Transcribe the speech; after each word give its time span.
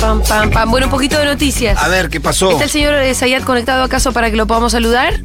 Pam, 0.00 0.22
pam, 0.22 0.50
pam. 0.50 0.70
Bueno, 0.70 0.86
un 0.86 0.90
poquito 0.90 1.18
de 1.18 1.24
noticias. 1.24 1.76
A 1.80 1.88
ver, 1.88 2.08
¿qué 2.08 2.20
pasó? 2.20 2.50
¿Está 2.50 2.64
el 2.64 2.70
señor 2.70 2.94
eh, 2.94 3.14
Zayat 3.14 3.44
conectado 3.44 3.84
acaso 3.84 4.12
para 4.12 4.30
que 4.30 4.36
lo 4.36 4.46
podamos 4.46 4.72
saludar? 4.72 5.20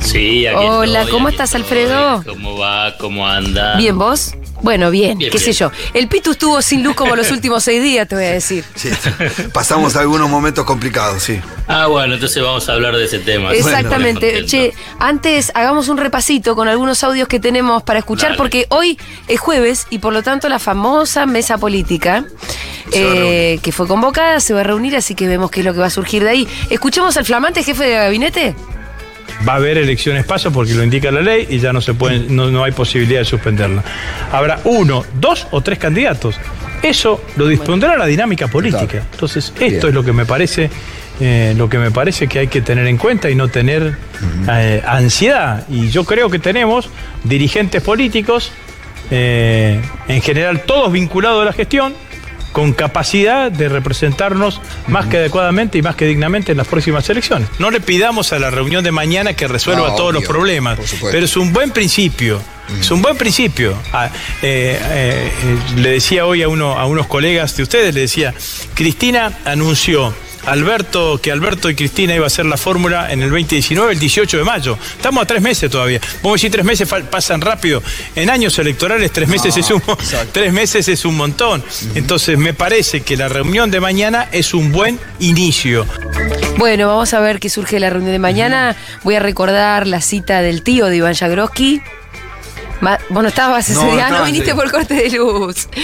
Sí, 0.00 0.46
aquí 0.46 0.56
Hola, 0.58 1.00
estoy, 1.00 1.12
¿cómo 1.12 1.28
aquí 1.28 1.34
estás, 1.34 1.54
estoy. 1.54 1.62
Alfredo? 1.62 2.22
¿Cómo 2.26 2.56
va? 2.56 2.96
¿Cómo 2.98 3.26
anda? 3.26 3.76
Bien, 3.76 3.98
¿vos? 3.98 4.34
Bueno, 4.62 4.90
bien, 4.90 5.18
Bien, 5.18 5.30
qué 5.30 5.38
sé 5.38 5.52
yo. 5.52 5.70
El 5.94 6.08
Pitu 6.08 6.32
estuvo 6.32 6.60
sin 6.62 6.82
luz 6.82 6.94
como 6.94 7.16
los 7.16 7.30
últimos 7.32 7.64
seis 7.64 7.82
días, 7.82 8.06
te 8.08 8.14
voy 8.14 8.24
a 8.24 8.32
decir. 8.32 8.64
Sí, 8.74 8.90
pasamos 9.52 9.96
algunos 9.96 10.28
momentos 10.28 10.64
complicados, 10.64 11.22
sí. 11.22 11.40
Ah, 11.66 11.86
bueno, 11.86 12.14
entonces 12.14 12.42
vamos 12.42 12.68
a 12.68 12.72
hablar 12.72 12.96
de 12.96 13.04
ese 13.04 13.20
tema. 13.20 13.52
Exactamente. 13.52 14.32
Bueno, 14.32 14.46
che, 14.46 14.72
antes 14.98 15.52
hagamos 15.54 15.88
un 15.88 15.96
repasito 15.98 16.56
con 16.56 16.68
algunos 16.68 17.02
audios 17.04 17.28
que 17.28 17.40
tenemos 17.40 17.82
para 17.82 17.98
escuchar, 18.00 18.30
Dale. 18.30 18.38
porque 18.38 18.66
hoy 18.70 18.98
es 19.28 19.38
jueves 19.40 19.86
y 19.90 19.98
por 19.98 20.12
lo 20.12 20.22
tanto 20.22 20.48
la 20.48 20.58
famosa 20.58 21.26
mesa 21.26 21.58
política 21.58 22.24
eh, 22.92 23.58
que 23.62 23.72
fue 23.72 23.86
convocada 23.86 24.40
se 24.40 24.54
va 24.54 24.60
a 24.60 24.64
reunir, 24.64 24.96
así 24.96 25.14
que 25.14 25.28
vemos 25.28 25.50
qué 25.50 25.60
es 25.60 25.66
lo 25.66 25.72
que 25.72 25.80
va 25.80 25.86
a 25.86 25.90
surgir 25.90 26.24
de 26.24 26.30
ahí. 26.30 26.48
Escuchemos 26.70 27.16
al 27.16 27.24
flamante 27.24 27.62
jefe 27.62 27.84
de 27.84 27.94
gabinete. 27.94 28.54
Va 29.48 29.54
a 29.54 29.56
haber 29.56 29.78
elecciones 29.78 30.24
paso 30.24 30.52
porque 30.52 30.74
lo 30.74 30.84
indica 30.84 31.10
la 31.10 31.20
ley 31.20 31.46
y 31.48 31.58
ya 31.58 31.72
no 31.72 31.80
se 31.80 31.94
pueden, 31.94 32.34
no, 32.34 32.50
no 32.50 32.62
hay 32.62 32.72
posibilidad 32.72 33.20
de 33.20 33.24
suspenderla. 33.24 33.82
Habrá 34.32 34.60
uno, 34.64 35.04
dos 35.14 35.46
o 35.50 35.60
tres 35.62 35.78
candidatos. 35.78 36.36
Eso 36.82 37.22
lo 37.36 37.46
dispondrá 37.46 37.96
la 37.96 38.06
dinámica 38.06 38.48
política. 38.48 39.02
Entonces, 39.12 39.52
esto 39.60 39.88
es 39.88 39.94
lo 39.94 40.02
que 40.02 40.12
me 40.12 40.24
parece, 40.24 40.70
eh, 41.20 41.54
lo 41.56 41.68
que 41.68 41.78
me 41.78 41.90
parece 41.90 42.26
que 42.26 42.38
hay 42.38 42.48
que 42.48 42.62
tener 42.62 42.86
en 42.86 42.96
cuenta 42.96 43.28
y 43.28 43.34
no 43.34 43.48
tener 43.48 43.96
eh, 44.50 44.82
ansiedad. 44.86 45.66
Y 45.68 45.90
yo 45.90 46.04
creo 46.04 46.30
que 46.30 46.38
tenemos 46.38 46.88
dirigentes 47.24 47.82
políticos, 47.82 48.52
eh, 49.10 49.80
en 50.08 50.22
general 50.22 50.62
todos 50.62 50.90
vinculados 50.92 51.42
a 51.42 51.44
la 51.44 51.52
gestión, 51.52 51.92
con 52.52 52.72
capacidad 52.72 53.50
de 53.50 53.68
representarnos 53.68 54.60
más 54.88 55.06
que 55.06 55.18
adecuadamente 55.18 55.78
y 55.78 55.82
más 55.82 55.94
que 55.94 56.06
dignamente 56.06 56.52
en 56.52 56.58
las 56.58 56.66
próximas 56.66 57.08
elecciones. 57.08 57.48
No 57.58 57.70
le 57.70 57.80
pidamos 57.80 58.32
a 58.32 58.38
la 58.38 58.50
reunión 58.50 58.84
de 58.84 58.92
mañana 58.92 59.34
que 59.34 59.46
resuelva 59.48 59.88
No, 59.88 59.94
todos 59.94 60.14
los 60.14 60.24
problemas, 60.24 60.78
pero 61.10 61.24
es 61.24 61.36
un 61.36 61.52
buen 61.52 61.70
principio. 61.70 62.40
Es 62.78 62.90
un 62.90 63.02
buen 63.02 63.16
principio. 63.16 63.74
Ah, 63.92 64.10
eh, 64.42 64.78
eh, 64.80 65.32
le 65.76 65.90
decía 65.90 66.24
hoy 66.24 66.42
a, 66.42 66.48
uno, 66.48 66.78
a 66.78 66.86
unos 66.86 67.08
colegas 67.08 67.56
de 67.56 67.64
ustedes, 67.64 67.94
le 67.94 68.02
decía, 68.02 68.32
Cristina 68.74 69.32
anunció 69.44 70.14
Alberto, 70.46 71.20
que 71.22 71.32
Alberto 71.32 71.70
y 71.70 71.74
Cristina 71.74 72.14
iba 72.14 72.24
a 72.24 72.28
hacer 72.28 72.46
la 72.46 72.56
fórmula 72.56 73.12
en 73.12 73.22
el 73.22 73.30
2019, 73.30 73.92
el 73.92 73.98
18 73.98 74.38
de 74.38 74.44
mayo. 74.44 74.78
Estamos 74.96 75.22
a 75.22 75.26
tres 75.26 75.42
meses 75.42 75.70
todavía. 75.70 76.00
Vamos 76.22 76.32
a 76.32 76.36
decir 76.36 76.50
tres 76.50 76.64
meses 76.64 76.88
pasan 77.10 77.40
rápido. 77.40 77.82
En 78.14 78.30
años 78.30 78.58
electorales 78.58 79.12
tres 79.12 79.28
meses 79.28 79.56
es 79.56 79.70
un 79.70 79.82
tres 80.32 80.52
meses 80.52 80.88
es 80.88 81.04
un 81.04 81.16
montón. 81.16 81.62
Entonces 81.94 82.38
me 82.38 82.54
parece 82.54 83.02
que 83.02 83.16
la 83.16 83.28
reunión 83.28 83.70
de 83.70 83.80
mañana 83.80 84.28
es 84.32 84.54
un 84.54 84.72
buen 84.72 84.98
inicio. 85.18 85.86
Bueno, 86.56 86.88
vamos 86.88 87.14
a 87.14 87.20
ver 87.20 87.40
qué 87.40 87.48
surge 87.48 87.76
de 87.76 87.80
la 87.80 87.90
reunión 87.90 88.12
de 88.12 88.18
mañana. 88.18 88.76
Voy 89.02 89.14
a 89.14 89.20
recordar 89.20 89.86
la 89.86 90.00
cita 90.00 90.42
del 90.42 90.62
tío 90.62 90.86
de 90.86 90.96
Iván 90.96 91.14
Jagroski. 91.14 91.80
Ma- 92.80 92.98
Vos 93.10 93.22
no 93.22 93.28
estabas 93.28 93.68
ese 93.68 93.78
No, 93.84 93.92
día, 93.92 94.08
no 94.08 94.24
viniste 94.24 94.54
por 94.54 94.70
corte 94.70 94.94
de 94.94 95.10
luz. 95.10 95.68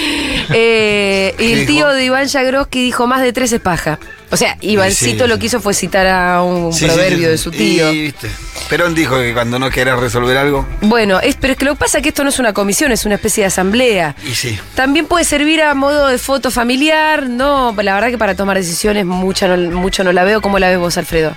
Eh, 0.55 1.35
y 1.35 1.39
¿Qué 1.39 1.53
el 1.53 1.59
dijo? 1.67 1.73
tío 1.73 1.89
de 1.89 2.05
Iván 2.05 2.29
Jagroski 2.29 2.83
dijo 2.85 3.07
más 3.09 3.21
de 3.21 3.33
tres 3.33 3.53
es 3.53 3.61
paja. 3.61 3.99
O 4.31 4.37
sea, 4.37 4.57
Ivancito 4.61 5.25
sí, 5.25 5.29
lo 5.29 5.39
que 5.39 5.47
hizo 5.47 5.61
fue 5.61 5.75
citar 5.75 6.07
a 6.07 6.43
un 6.43 6.73
Sí, 6.73 6.81
sí, 6.81 6.87
proverbio 6.87 7.19
sí. 7.19 7.25
de 7.27 7.39
su 7.39 7.51
tío. 7.51 7.93
Y, 7.93 8.03
viste, 8.03 8.31
Perón 8.71 8.95
dijo 8.95 9.17
que 9.19 9.35
cuando 9.35 9.59
no 9.59 9.69
querés 9.71 9.97
resolver 9.99 10.37
algo, 10.37 10.65
Bueno, 10.83 11.19
es, 11.21 11.35
pero 11.37 11.53
es 11.53 11.59
que 11.59 11.65
lo 11.65 11.75
que 11.75 11.81
pasa 11.81 11.99
es 11.99 12.03
que 12.03 12.09
esto 12.11 12.23
no 12.23 12.31
es 12.31 12.39
una 12.39 12.53
comisión, 12.53 12.93
es 12.93 13.05
una 13.05 13.17
especie 13.17 13.43
de 13.43 13.49
asamblea. 13.49 14.15
y 14.25 14.35
sí. 14.35 14.59
También 14.77 15.07
puede 15.07 15.25
servir 15.25 15.63
a 15.63 15.75
modo 15.75 16.07
de 16.09 16.19
foto 16.19 16.51
familiar, 16.53 17.29
no, 17.29 17.75
la 17.83 17.95
verdad 17.95 18.09
que 18.11 18.19
para 18.19 18.35
tomar 18.37 18.57
decisiones 18.57 19.05
mucha 19.05 19.49
no- 19.49 19.71
mucho 19.79 20.05
no 20.05 20.13
la 20.13 20.23
veo. 20.25 20.41
¿Cómo 20.41 20.59
la 20.61 20.69
ves 20.71 20.79
vos, 20.79 20.97
Alfredo? 20.97 21.37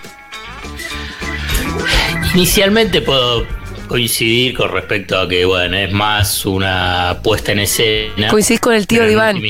Inicialmente 2.36 3.02
puedo 3.02 3.46
coincidir 3.90 4.56
con 4.56 4.72
respecto 4.72 5.20
a 5.20 5.28
que, 5.28 5.44
bueno, 5.44 5.76
es 5.76 5.92
más 5.92 6.46
una 6.46 7.20
puesta 7.22 7.52
en 7.52 7.60
escena. 7.60 8.30
Coincidís 8.30 8.62
con 8.62 8.74
el 8.76 8.88
tío 8.88 9.04
de 9.04 9.12
Iván. 9.12 9.42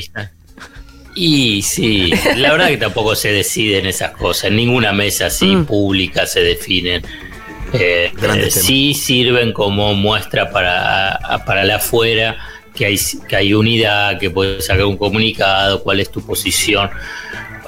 Y 1.14 1.62
sí, 1.62 2.12
la 2.36 2.52
verdad 2.52 2.68
que 2.68 2.76
tampoco 2.78 3.14
se 3.14 3.32
deciden 3.32 3.86
esas 3.86 4.12
cosas. 4.12 4.44
En 4.44 4.56
ninguna 4.56 4.92
mesa 4.92 5.26
así 5.26 5.54
Mm. 5.54 5.66
pública 5.66 6.26
se 6.26 6.40
definen. 6.40 7.02
Eh, 7.72 8.12
eh, 8.20 8.50
sí 8.50 8.94
sirven 8.94 9.52
como 9.52 9.94
muestra 9.94 10.50
para, 10.50 11.20
para 11.46 11.62
la 11.64 11.76
afuera 11.76 12.36
que 12.74 12.86
hay, 12.86 12.98
que 13.28 13.36
hay 13.36 13.54
unidad, 13.54 14.18
que 14.18 14.30
puedes 14.30 14.66
sacar 14.66 14.86
un 14.86 14.96
comunicado, 14.96 15.82
cuál 15.82 16.00
es 16.00 16.10
tu 16.10 16.24
posición 16.24 16.90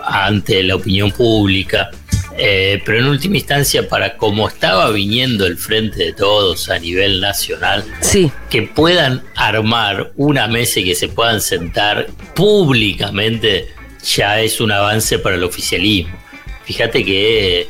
ante 0.05 0.63
la 0.63 0.77
opinión 0.77 1.13
pública. 1.13 1.91
Eh, 2.39 2.83
pero 2.87 2.99
en 2.99 3.07
última 3.07 3.37
instancia, 3.37 3.89
para 3.89 4.17
cómo 4.17 4.49
estaba 4.49 4.91
viniendo 4.91 5.47
el 5.47 5.59
frente 5.59 5.99
de 6.05 6.13
todos 6.13 6.69
a 6.71 6.79
nivel 6.79 7.21
nacional, 7.21 7.85
Sí. 8.01 8.31
que 8.49 8.63
puedan 8.63 9.23
armar 9.37 10.13
una 10.17 10.47
mesa 10.49 10.81
y 10.81 10.85
que 10.85 10.95
se 10.95 11.09
puedan 11.09 11.41
sentar 11.41 12.07
públicamente 12.35 13.69
ya 14.05 14.41
es 14.41 14.61
un 14.61 14.73
avance 14.73 15.19
para 15.19 15.37
el 15.37 15.45
oficialismo. 15.45 16.17
Fíjate 16.65 17.05
que 17.05 17.69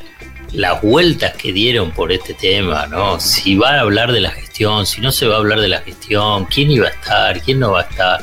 las 0.52 0.80
vueltas 0.82 1.34
que 1.34 1.52
dieron 1.52 1.90
por 1.92 2.12
este 2.12 2.34
tema, 2.34 2.86
¿no? 2.86 3.18
Si 3.20 3.56
van 3.56 3.74
a 3.76 3.80
hablar 3.80 4.12
de 4.12 4.20
la 4.20 4.30
gestión, 4.30 4.86
si 4.86 5.00
no 5.00 5.10
se 5.12 5.26
va 5.26 5.36
a 5.36 5.38
hablar 5.38 5.60
de 5.60 5.68
la 5.68 5.80
gestión, 5.80 6.44
quién 6.46 6.70
iba 6.70 6.86
a 6.86 6.90
estar, 6.90 7.40
quién 7.42 7.58
no 7.58 7.72
va 7.72 7.80
a 7.80 7.84
estar. 7.84 8.20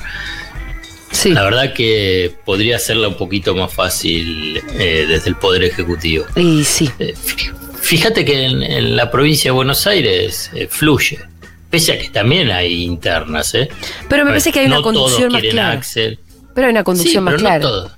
Sí. 1.12 1.32
La 1.32 1.44
verdad 1.44 1.74
que 1.74 2.36
podría 2.46 2.76
hacerla 2.78 3.08
un 3.08 3.18
poquito 3.18 3.56
más 3.56 3.74
fácil 3.74 4.62
eh, 4.78 5.06
desde 5.08 5.30
el 5.30 5.36
Poder 5.36 5.64
Ejecutivo. 5.64 6.26
Y 6.36 6.64
sí. 6.64 6.90
Eh, 7.00 7.14
fí- 7.16 7.52
Fíjate 7.82 8.24
que 8.26 8.44
en, 8.46 8.62
en 8.62 8.96
la 8.96 9.10
provincia 9.10 9.50
de 9.50 9.56
Buenos 9.56 9.88
Aires 9.88 10.52
eh, 10.54 10.68
fluye, 10.70 11.18
pese 11.72 11.94
a 11.94 12.00
que 12.00 12.10
también 12.10 12.52
hay 12.52 12.84
internas. 12.84 13.56
¿eh? 13.56 13.70
Pero 14.08 14.24
me 14.26 14.32
parece 14.32 14.52
que 14.52 14.60
hay 14.60 14.68
una 14.68 14.82
conducción 14.82 15.32
más 15.32 15.42
quieren 15.42 15.56
clara. 15.58 15.72
Axel. 15.74 16.20
Pero 16.54 16.68
hay 16.68 16.72
una 16.72 16.84
conducción 16.84 17.24
sí, 17.24 17.32
más 17.32 17.36
clara. 17.36 17.60
No. 17.60 17.92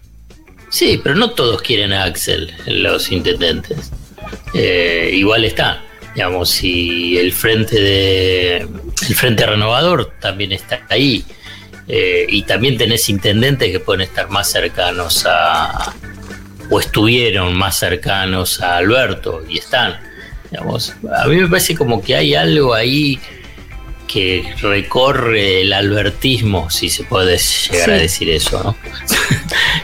Sí, 0.69 1.01
pero 1.03 1.15
no 1.15 1.31
todos 1.31 1.61
quieren 1.61 1.91
a 1.91 2.05
Axel, 2.05 2.53
los 2.67 3.11
intendentes. 3.11 3.91
Eh, 4.53 5.11
igual 5.13 5.43
está. 5.43 5.83
Digamos, 6.15 6.49
si 6.49 7.17
el 7.17 7.33
frente 7.33 7.79
de 7.81 8.57
el 9.07 9.15
frente 9.15 9.45
renovador 9.45 10.13
también 10.21 10.51
está 10.53 10.85
ahí. 10.89 11.25
Eh, 11.93 12.25
y 12.29 12.43
también 12.43 12.77
tenés 12.77 13.09
intendentes 13.09 13.69
que 13.69 13.81
pueden 13.81 13.99
estar 14.01 14.29
más 14.29 14.49
cercanos 14.49 15.25
a, 15.29 15.93
o 16.69 16.79
estuvieron 16.79 17.53
más 17.53 17.77
cercanos 17.77 18.61
a 18.61 18.77
Alberto 18.77 19.43
y 19.49 19.57
están. 19.57 19.99
Digamos, 20.49 20.95
a 21.13 21.27
mí 21.27 21.35
me 21.35 21.47
parece 21.49 21.75
como 21.75 22.01
que 22.01 22.15
hay 22.15 22.33
algo 22.33 22.73
ahí 22.73 23.19
que 24.07 24.43
recorre 24.61 25.61
el 25.61 25.73
albertismo, 25.73 26.69
si 26.69 26.89
se 26.89 27.03
puede 27.03 27.37
llegar 27.37 27.85
Sí. 27.85 27.91
a 27.91 27.95
decir 27.95 28.29
eso, 28.29 28.61
¿no? 28.63 28.75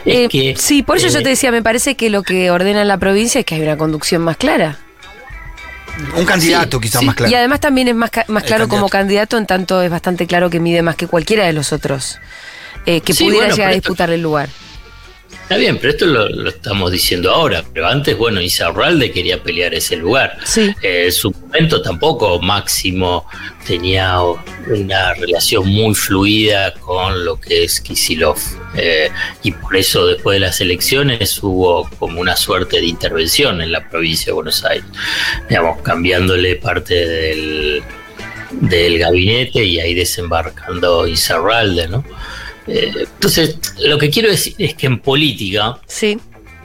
Eh, 0.06 0.28
que, 0.28 0.54
sí, 0.56 0.82
por 0.82 0.96
eso 0.96 1.08
yo 1.08 1.18
eh, 1.18 1.22
te 1.22 1.28
decía, 1.30 1.50
me 1.52 1.62
parece 1.62 1.94
que 1.94 2.08
lo 2.08 2.22
que 2.22 2.50
ordena 2.50 2.82
la 2.86 2.96
provincia 2.96 3.40
es 3.40 3.44
que 3.44 3.56
hay 3.56 3.60
una 3.62 3.76
conducción 3.76 4.22
más 4.22 4.38
clara. 4.38 4.78
Un 6.16 6.24
candidato 6.24 6.78
Sí, 6.78 6.82
quizás 6.82 7.00
sí. 7.00 7.06
más 7.06 7.14
claro. 7.16 7.30
Y 7.32 7.34
además 7.34 7.60
también 7.60 7.88
es 7.88 7.94
más, 7.94 8.10
ca- 8.10 8.24
más 8.28 8.44
claro 8.44 8.68
como 8.68 8.88
candidato. 8.88 9.36
en 9.38 9.46
tanto 9.46 9.82
es 9.82 9.90
bastante 9.90 10.26
claro 10.26 10.48
que 10.50 10.60
mide 10.60 10.82
más 10.82 10.96
que 10.96 11.06
cualquiera 11.06 11.44
de 11.44 11.52
los 11.52 11.72
otros 11.72 12.18
eh, 12.86 13.00
que 13.00 13.12
Sí, 13.12 13.24
pudiera 13.24 13.46
bueno, 13.46 13.56
llegar 13.56 13.70
a 13.70 13.74
esto- 13.74 13.80
disputarle 13.88 14.14
el 14.14 14.22
lugar. 14.22 14.48
Está 15.48 15.56
bien, 15.56 15.78
pero 15.78 15.92
esto 15.94 16.04
lo, 16.04 16.28
lo 16.28 16.50
estamos 16.50 16.92
diciendo 16.92 17.30
ahora. 17.30 17.64
Pero 17.72 17.86
antes, 17.86 18.14
bueno, 18.18 18.38
Isarralde 18.38 19.10
quería 19.10 19.42
pelear 19.42 19.72
ese 19.72 19.96
lugar. 19.96 20.36
Sí. 20.44 20.74
Eh, 20.82 21.04
en 21.06 21.12
su 21.12 21.30
momento 21.30 21.80
tampoco 21.80 22.38
Máximo 22.38 23.24
tenía 23.66 24.20
una 24.20 25.14
relación 25.14 25.66
muy 25.66 25.94
fluida 25.94 26.74
con 26.74 27.24
lo 27.24 27.40
que 27.40 27.64
es 27.64 27.80
Kisilov. 27.80 28.36
Eh, 28.76 29.08
y 29.42 29.52
por 29.52 29.74
eso 29.74 30.06
después 30.06 30.34
de 30.34 30.40
las 30.40 30.60
elecciones 30.60 31.42
hubo 31.42 31.88
como 31.98 32.20
una 32.20 32.36
suerte 32.36 32.76
de 32.76 32.84
intervención 32.84 33.62
en 33.62 33.72
la 33.72 33.88
provincia 33.88 34.26
de 34.26 34.32
Buenos 34.32 34.62
Aires. 34.66 34.84
Digamos, 35.48 35.80
cambiándole 35.80 36.56
parte 36.56 37.06
del, 37.06 37.82
del 38.50 38.98
gabinete 38.98 39.64
y 39.64 39.80
ahí 39.80 39.94
desembarcando 39.94 41.06
Isarralde, 41.06 41.88
¿no? 41.88 42.04
Eh, 42.68 42.92
entonces, 43.14 43.58
lo 43.80 43.98
que 43.98 44.10
quiero 44.10 44.28
decir 44.30 44.54
es 44.58 44.74
que 44.74 44.86
en 44.86 44.98
política 45.00 45.78
Sí. 45.86 46.18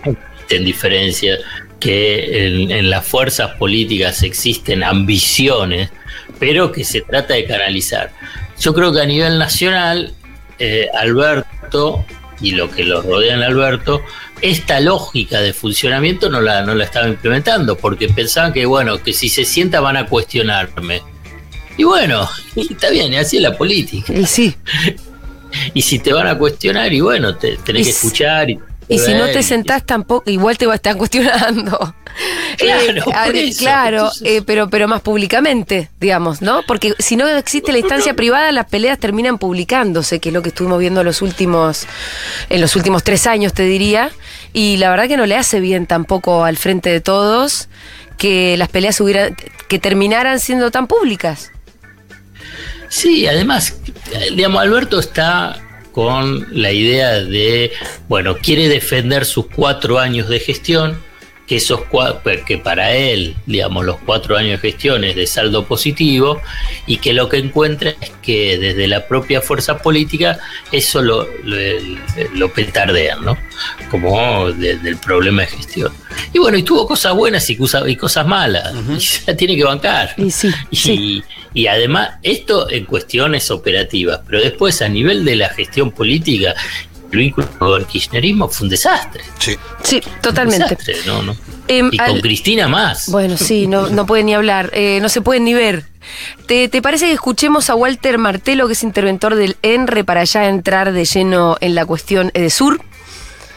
existen 0.04 0.66
diferencias, 0.66 1.40
que 1.80 2.46
en, 2.48 2.72
en 2.72 2.90
las 2.90 3.06
fuerzas 3.06 3.52
políticas 3.58 4.24
existen 4.24 4.84
ambiciones, 4.84 5.90
pero 6.40 6.72
que 6.72 6.84
se 6.84 7.02
trata 7.02 7.34
de 7.34 7.46
canalizar. 7.46 8.12
Yo 8.60 8.74
creo 8.74 8.94
que 8.94 9.02
a 9.02 9.06
nivel 9.06 9.40
nacional, 9.40 10.14
eh, 10.60 10.88
Alberto 10.94 12.06
y 12.42 12.52
lo 12.52 12.70
que 12.70 12.84
lo 12.84 13.02
rodean 13.02 13.42
a 13.42 13.48
Alberto, 13.48 14.02
esta 14.42 14.80
lógica 14.82 15.40
de 15.42 15.54
funcionamiento 15.54 16.30
no 16.30 16.42
la, 16.42 16.64
no 16.64 16.76
la 16.76 16.84
estaban 16.84 17.12
implementando, 17.12 17.78
porque 17.78 18.10
pensaban 18.10 18.52
que, 18.52 18.66
bueno, 18.66 19.02
que 19.02 19.14
si 19.14 19.30
se 19.30 19.46
sienta 19.46 19.80
van 19.80 19.96
a 19.98 20.06
cuestionarme. 20.06 21.02
Y 21.78 21.86
bueno, 21.86 22.30
y 22.56 22.74
está 22.74 22.90
bien, 22.90 23.14
y 23.14 23.16
así 23.18 23.38
es 23.38 23.44
la 23.44 23.58
política. 23.58 24.14
Y 24.14 24.26
sí. 24.26 24.54
Y 25.74 25.82
si 25.82 26.00
te 26.00 26.12
van 26.14 26.28
a 26.28 26.38
cuestionar, 26.38 26.92
y 26.94 27.02
bueno, 27.02 27.36
te, 27.36 27.58
tenés 27.58 27.82
Y 27.82 27.86
que 27.86 27.90
escuchar. 27.92 28.50
Y, 28.50 28.60
Y 28.90 29.00
si 29.00 29.14
no 29.14 29.26
te 29.28 29.42
sentás 29.44 29.86
tampoco, 29.86 30.30
igual 30.30 30.58
te 30.58 30.66
va 30.66 30.74
a 30.74 30.76
estar 30.76 30.96
cuestionando. 30.98 31.96
Claro, 32.58 33.04
Eh, 33.08 33.14
a- 33.16 33.26
por 33.26 33.36
eso. 33.36 33.60
claro, 33.60 33.98
Entonces- 33.98 34.22
eh, 34.28 34.42
pero, 34.46 34.70
pero 34.70 34.88
más 34.88 35.02
públicamente, 35.02 35.90
digamos, 36.00 36.42
¿no? 36.42 36.62
Porque 36.68 36.94
si 37.00 37.16
no 37.16 37.28
existe 37.28 37.72
la 37.72 37.80
instancia 37.80 38.14
privada, 38.14 38.52
las 38.52 38.68
peleas 38.68 39.00
terminan 39.00 39.38
publicándose, 39.40 40.20
que 40.20 40.30
es 40.30 40.34
lo 40.34 40.42
que 40.44 40.50
estuvimos 40.50 40.80
viendo 40.80 41.04
los 41.04 41.22
últimos, 41.24 41.88
en 42.50 42.62
los 42.62 42.76
últimos 42.76 43.04
tres 43.04 43.26
años, 43.26 43.54
te 43.54 43.64
diría. 43.64 44.12
Y 44.54 44.78
la 44.78 44.90
verdad 44.92 45.08
que 45.08 45.18
no 45.18 45.26
le 45.26 45.36
hace 45.38 45.60
bien 45.60 45.88
tampoco 45.88 46.44
al 46.46 46.58
frente 46.58 46.90
de 46.92 47.00
todos 47.02 47.70
que 48.18 48.56
las 48.58 48.70
peleas 48.70 49.00
hubieran, 49.02 49.36
que 49.68 49.80
terminaran 49.80 50.40
siendo 50.40 50.70
tan 50.70 50.86
públicas. 50.88 51.52
Sí, 52.94 53.26
además, 53.26 53.76
digamos, 54.36 54.62
Alberto 54.62 55.00
está 55.00 55.60
con 55.92 56.46
la 56.52 56.72
idea 56.72 57.22
de, 57.22 57.72
bueno, 58.08 58.38
quiere 58.38 58.70
defender 58.70 59.26
sus 59.26 59.48
cuatro 59.48 59.98
años 59.98 60.30
de 60.30 60.40
gestión, 60.40 61.02
que 61.48 61.58
esos 61.58 61.82
que 62.48 62.58
para 62.58 62.96
él, 62.96 63.36
digamos, 63.46 63.84
los 63.86 63.98
cuatro 64.06 64.38
años 64.38 64.62
de 64.62 64.72
gestión 64.72 65.04
es 65.04 65.16
de 65.16 65.28
saldo 65.28 65.66
positivo, 65.66 66.42
y 66.88 66.98
que 66.98 67.12
lo 67.14 67.28
que 67.28 67.38
encuentra 67.38 67.90
es 68.00 68.12
que 68.22 68.58
desde 68.58 68.88
la 68.88 69.08
propia 69.08 69.42
fuerza 69.42 69.78
política 69.80 70.40
eso 70.72 71.02
lo, 71.02 71.28
lo, 71.44 71.56
lo 72.36 72.54
petardean, 72.54 73.26
¿no? 73.26 73.38
Como 73.92 74.52
de- 74.54 74.78
del 74.78 74.98
problema 74.98 75.42
de 75.42 75.48
gestión. 75.50 75.92
Y 76.32 76.40
bueno, 76.40 76.58
y 76.58 76.64
tuvo 76.64 76.88
cosas 76.88 77.14
buenas 77.14 77.50
y, 77.50 77.58
cosa- 77.58 77.88
y 77.90 77.96
cosas 77.98 78.26
malas, 78.26 78.74
y 78.98 79.02
se 79.02 79.32
la 79.32 79.38
tiene 79.38 79.56
que 79.58 79.64
bancar. 79.66 80.14
Y 80.18 80.32
sí, 80.32 80.50
Y, 80.72 80.76
sí. 80.78 81.24
y 81.54 81.68
además, 81.68 82.12
esto 82.24 82.70
en 82.72 82.86
cuestiones 82.86 83.52
operativas, 83.52 84.22
pero 84.26 84.42
después 84.42 84.82
a 84.82 84.88
nivel 84.88 85.26
de 85.26 85.36
la 85.36 85.50
gestión 85.50 85.92
política, 85.92 86.56
vínculo 87.18 87.48
con 87.60 87.80
el 87.82 87.86
kirchnerismo 87.88 88.48
fue 88.50 88.66
un 88.66 88.70
desastre. 88.70 89.24
Sí. 89.40 89.58
Sí, 89.84 90.02
Un 90.06 90.22
totalmente. 90.22 90.64
desastre, 90.70 90.96
¿no? 91.06 91.22
¿no? 91.22 91.36
Em, 91.68 91.90
Y 91.92 91.98
con 91.98 92.20
Cristina 92.22 92.68
más. 92.68 93.10
Bueno, 93.10 93.38
sí, 93.38 93.68
no, 93.68 93.88
no 93.90 94.06
pueden 94.06 94.26
ni 94.28 94.34
hablar, 94.34 94.70
eh, 94.74 95.00
no 95.02 95.10
se 95.10 95.22
pueden 95.22 95.46
ni 95.46 95.54
ver. 95.54 95.84
¿Te, 96.48 96.68
te 96.68 96.82
parece 96.82 97.06
que 97.08 97.14
escuchemos 97.14 97.70
a 97.70 97.76
Walter 97.76 98.18
Martelo, 98.18 98.68
que 98.68 98.74
es 98.74 98.84
interventor 98.84 99.36
del 99.36 99.56
ENRE, 99.62 100.04
para 100.04 100.24
ya 100.26 100.48
entrar 100.50 100.92
de 100.92 101.06
lleno 101.06 101.56
en 101.62 101.76
la 101.76 101.86
cuestión 101.86 102.32
EDESUR? 102.34 102.82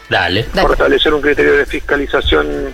Dale. 0.09 0.45
Dale. 0.53 0.67
fortalecer 0.67 1.13
un 1.13 1.21
criterio 1.21 1.53
de 1.57 1.65
fiscalización 1.65 2.73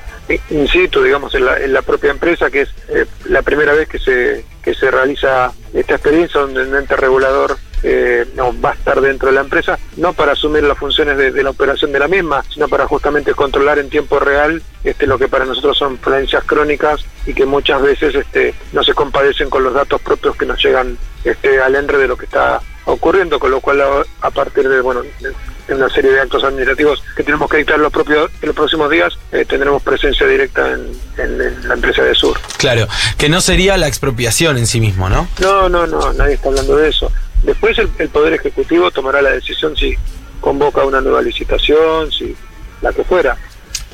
in 0.51 0.67
situ, 0.67 1.01
digamos, 1.01 1.33
en 1.33 1.45
la, 1.45 1.57
en 1.57 1.73
la 1.73 1.81
propia 1.81 2.11
empresa, 2.11 2.51
que 2.51 2.61
es 2.61 2.69
eh, 2.89 3.05
la 3.25 3.41
primera 3.41 3.73
vez 3.73 3.89
que 3.89 3.97
se, 3.97 4.45
que 4.63 4.75
se 4.75 4.91
realiza 4.91 5.51
esta 5.73 5.95
experiencia 5.95 6.41
donde 6.41 6.61
un 6.61 6.75
ente 6.75 6.95
regulador 6.95 7.57
eh, 7.83 8.25
no, 8.35 8.59
va 8.61 8.71
a 8.71 8.73
estar 8.73 8.99
dentro 9.01 9.27
de 9.29 9.35
la 9.35 9.41
empresa, 9.41 9.77
no 9.97 10.13
para 10.13 10.31
asumir 10.33 10.63
las 10.63 10.77
funciones 10.77 11.17
de, 11.17 11.31
de 11.31 11.43
la 11.43 11.49
operación 11.51 11.91
de 11.91 11.99
la 11.99 12.07
misma, 12.07 12.43
sino 12.53 12.67
para 12.67 12.87
justamente 12.87 13.33
controlar 13.33 13.79
en 13.79 13.89
tiempo 13.89 14.19
real 14.19 14.61
este, 14.83 15.05
lo 15.07 15.17
que 15.19 15.27
para 15.27 15.45
nosotros 15.45 15.77
son 15.77 15.97
falencias 15.99 16.43
crónicas 16.45 17.03
y 17.25 17.33
que 17.33 17.45
muchas 17.45 17.81
veces 17.81 18.15
este, 18.15 18.53
no 18.71 18.83
se 18.83 18.93
compadecen 18.93 19.49
con 19.49 19.63
los 19.63 19.73
datos 19.73 20.01
propios 20.01 20.35
que 20.35 20.45
nos 20.45 20.63
llegan 20.63 20.97
este, 21.23 21.61
al 21.61 21.75
ENRE 21.75 21.97
de 21.97 22.07
lo 22.07 22.17
que 22.17 22.25
está 22.25 22.61
ocurriendo, 22.85 23.39
con 23.39 23.51
lo 23.51 23.61
cual 23.61 23.81
a, 23.81 23.87
a 24.27 24.31
partir 24.31 24.67
de, 24.67 24.81
bueno, 24.81 25.01
de- 25.21 25.33
una 25.69 25.87
serie 25.89 26.11
de 26.11 26.19
actos 26.19 26.43
administrativos 26.43 27.01
que 27.15 27.23
tenemos 27.23 27.49
que 27.49 27.55
dictar 27.57 27.79
los 27.79 27.91
propios, 27.91 28.29
en 28.41 28.47
los 28.47 28.55
próximos 28.55 28.89
días, 28.89 29.13
eh, 29.31 29.45
tendremos 29.45 29.81
presencia 29.81 30.27
directa 30.27 30.69
en, 30.73 30.91
en- 31.17 31.41
en 31.41 31.67
la 31.69 31.75
empresa 31.75 32.03
de 32.03 32.13
Sur. 32.13 32.37
Claro, 32.57 32.85
que 33.17 33.29
no 33.29 33.39
sería 33.39 33.77
la 33.77 33.87
expropiación 33.87 34.57
en 34.57 34.67
sí 34.67 34.81
mismo, 34.81 35.07
¿no? 35.07 35.25
No, 35.39 35.69
no, 35.69 35.87
no, 35.87 36.11
nadie 36.13 36.33
está 36.33 36.49
hablando 36.49 36.75
de 36.75 36.89
eso. 36.89 37.09
Después 37.43 37.77
el, 37.77 37.89
el 37.99 38.09
Poder 38.09 38.33
Ejecutivo 38.33 38.89
tomará 38.91 39.21
la 39.21 39.31
decisión 39.31 39.75
si 39.75 39.95
convoca 40.41 40.85
una 40.85 41.01
nueva 41.01 41.21
licitación, 41.21 42.11
si 42.11 42.35
la 42.81 42.91
que 42.93 43.03
fuera. 43.03 43.37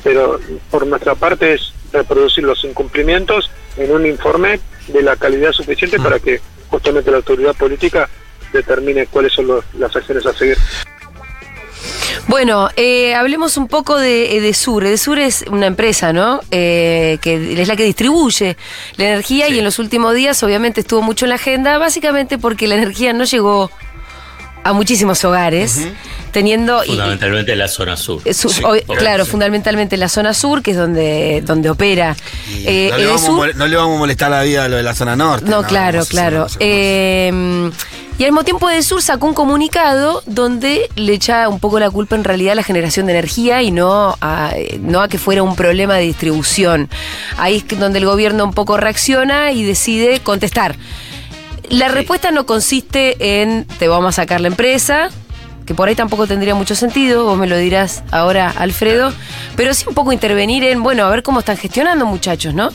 Pero 0.02 0.40
por 0.70 0.86
nuestra 0.86 1.14
parte 1.14 1.54
es 1.54 1.72
reproducir 1.92 2.44
los 2.44 2.62
incumplimientos 2.64 3.50
en 3.76 3.90
un 3.92 4.06
informe 4.06 4.60
de 4.88 5.02
la 5.02 5.16
calidad 5.16 5.52
suficiente 5.52 5.98
para 5.98 6.18
que 6.18 6.40
justamente 6.68 7.10
la 7.10 7.18
autoridad 7.18 7.54
política 7.56 8.08
determine 8.52 9.06
cuáles 9.06 9.32
son 9.32 9.46
los- 9.48 9.64
las 9.78 9.94
acciones 9.94 10.24
a 10.26 10.32
seguir. 10.32 10.56
Bueno, 12.30 12.68
eh, 12.76 13.16
hablemos 13.16 13.56
un 13.56 13.66
poco 13.66 13.98
de 13.98 14.36
EDESUR. 14.36 14.84
EDESUR 14.84 15.18
es 15.18 15.44
una 15.50 15.66
empresa, 15.66 16.12
¿no? 16.12 16.38
Eh, 16.52 17.18
que 17.20 17.60
es 17.60 17.66
la 17.66 17.74
que 17.74 17.82
distribuye 17.82 18.56
la 18.94 19.06
energía 19.06 19.48
y 19.48 19.58
en 19.58 19.64
los 19.64 19.80
últimos 19.80 20.14
días 20.14 20.40
obviamente 20.44 20.82
estuvo 20.82 21.02
mucho 21.02 21.24
en 21.24 21.30
la 21.30 21.34
agenda, 21.34 21.76
básicamente 21.78 22.38
porque 22.38 22.68
la 22.68 22.76
energía 22.76 23.12
no 23.12 23.24
llegó 23.24 23.72
a 24.62 24.72
muchísimos 24.72 25.24
hogares, 25.24 25.80
teniendo... 26.32 26.82
Fundamentalmente 26.84 27.52
en 27.52 27.58
la 27.58 27.68
zona 27.68 27.96
sur. 27.96 28.20
Eh, 28.24 28.34
su- 28.34 28.48
Sí, 28.50 28.62
o- 28.62 28.68
obvio, 28.68 28.82
claro, 28.98 29.24
sí. 29.24 29.30
fundamentalmente 29.30 29.94
en 29.96 30.00
la 30.00 30.08
zona 30.08 30.34
sur, 30.34 30.62
que 30.62 30.72
es 30.72 30.76
donde, 30.76 31.42
donde 31.46 31.70
opera. 31.70 32.14
Eh, 32.50 32.88
no, 32.90 32.98
le 32.98 33.06
vamos 33.06 33.20
a 33.22 33.24
Edesur. 33.24 33.36
mole- 33.38 33.54
no 33.54 33.66
le 33.66 33.76
vamos 33.76 33.96
a 33.96 33.98
molestar 33.98 34.30
la 34.30 34.42
vida 34.42 34.64
a 34.64 34.68
lo 34.68 34.76
de 34.76 34.82
la 34.82 34.94
zona 34.94 35.16
norte. 35.16 35.48
No, 35.48 35.62
claro, 35.62 36.04
claro. 36.06 36.46
Eh, 36.58 37.70
y 38.18 38.24
al 38.24 38.32
mismo 38.32 38.44
tiempo 38.44 38.68
Edesur 38.68 39.00
sacó 39.00 39.26
un 39.26 39.32
comunicado 39.34 40.22
donde 40.26 40.90
le 40.94 41.14
echa 41.14 41.48
un 41.48 41.58
poco 41.58 41.80
la 41.80 41.90
culpa 41.90 42.16
en 42.16 42.24
realidad 42.24 42.52
a 42.52 42.56
la 42.56 42.62
generación 42.62 43.06
de 43.06 43.12
energía 43.12 43.62
y 43.62 43.70
no 43.70 44.14
a, 44.20 44.52
eh, 44.54 44.78
no 44.82 45.00
a 45.00 45.08
que 45.08 45.16
fuera 45.16 45.42
un 45.42 45.56
problema 45.56 45.94
de 45.94 46.02
distribución. 46.02 46.90
Ahí 47.38 47.64
es 47.66 47.78
donde 47.80 47.98
el 47.98 48.04
gobierno 48.04 48.44
un 48.44 48.52
poco 48.52 48.76
reacciona 48.76 49.52
y 49.52 49.64
decide 49.64 50.20
contestar. 50.20 50.76
La 51.70 51.88
respuesta 51.88 52.30
no 52.30 52.46
consiste 52.46 53.40
en 53.42 53.64
te 53.78 53.88
vamos 53.88 54.10
a 54.10 54.12
sacar 54.22 54.40
la 54.40 54.48
empresa, 54.48 55.08
que 55.66 55.74
por 55.74 55.88
ahí 55.88 55.94
tampoco 55.94 56.26
tendría 56.26 56.54
mucho 56.54 56.74
sentido, 56.74 57.24
vos 57.24 57.38
me 57.38 57.46
lo 57.46 57.56
dirás 57.56 58.02
ahora, 58.10 58.50
Alfredo, 58.50 59.12
pero 59.56 59.72
sí 59.72 59.84
un 59.88 59.94
poco 59.94 60.12
intervenir 60.12 60.64
en, 60.64 60.82
bueno, 60.82 61.04
a 61.04 61.10
ver 61.10 61.22
cómo 61.22 61.40
están 61.40 61.56
gestionando 61.56 62.06
muchachos, 62.06 62.54
¿no? 62.54 62.70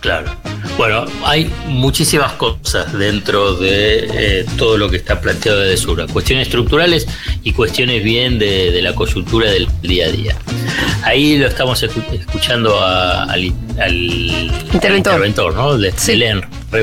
Claro. 0.00 0.30
Bueno, 0.76 1.06
hay 1.24 1.50
muchísimas 1.68 2.32
cosas 2.32 2.92
dentro 2.92 3.54
de 3.54 4.08
eh, 4.40 4.46
todo 4.58 4.76
lo 4.76 4.90
que 4.90 4.96
está 4.98 5.20
planteado 5.20 5.60
de 5.60 5.76
Sura. 5.76 6.06
Cuestiones 6.06 6.48
estructurales 6.48 7.06
y 7.42 7.52
cuestiones 7.52 8.02
bien 8.04 8.38
de, 8.38 8.72
de 8.72 8.82
la 8.82 8.94
coyuntura 8.94 9.50
del 9.50 9.68
día 9.82 10.06
a 10.06 10.10
día. 10.10 10.36
Ahí 11.02 11.38
lo 11.38 11.46
estamos 11.46 11.82
escu- 11.82 12.04
escuchando 12.12 12.78
a- 12.80 13.22
al, 13.24 13.52
al- 13.80 14.50
Interventor. 14.72 14.82
al 14.82 14.96
interventor, 15.28 15.54
¿no? 15.54 15.78
De, 15.78 15.92
Sí. 15.96 16.20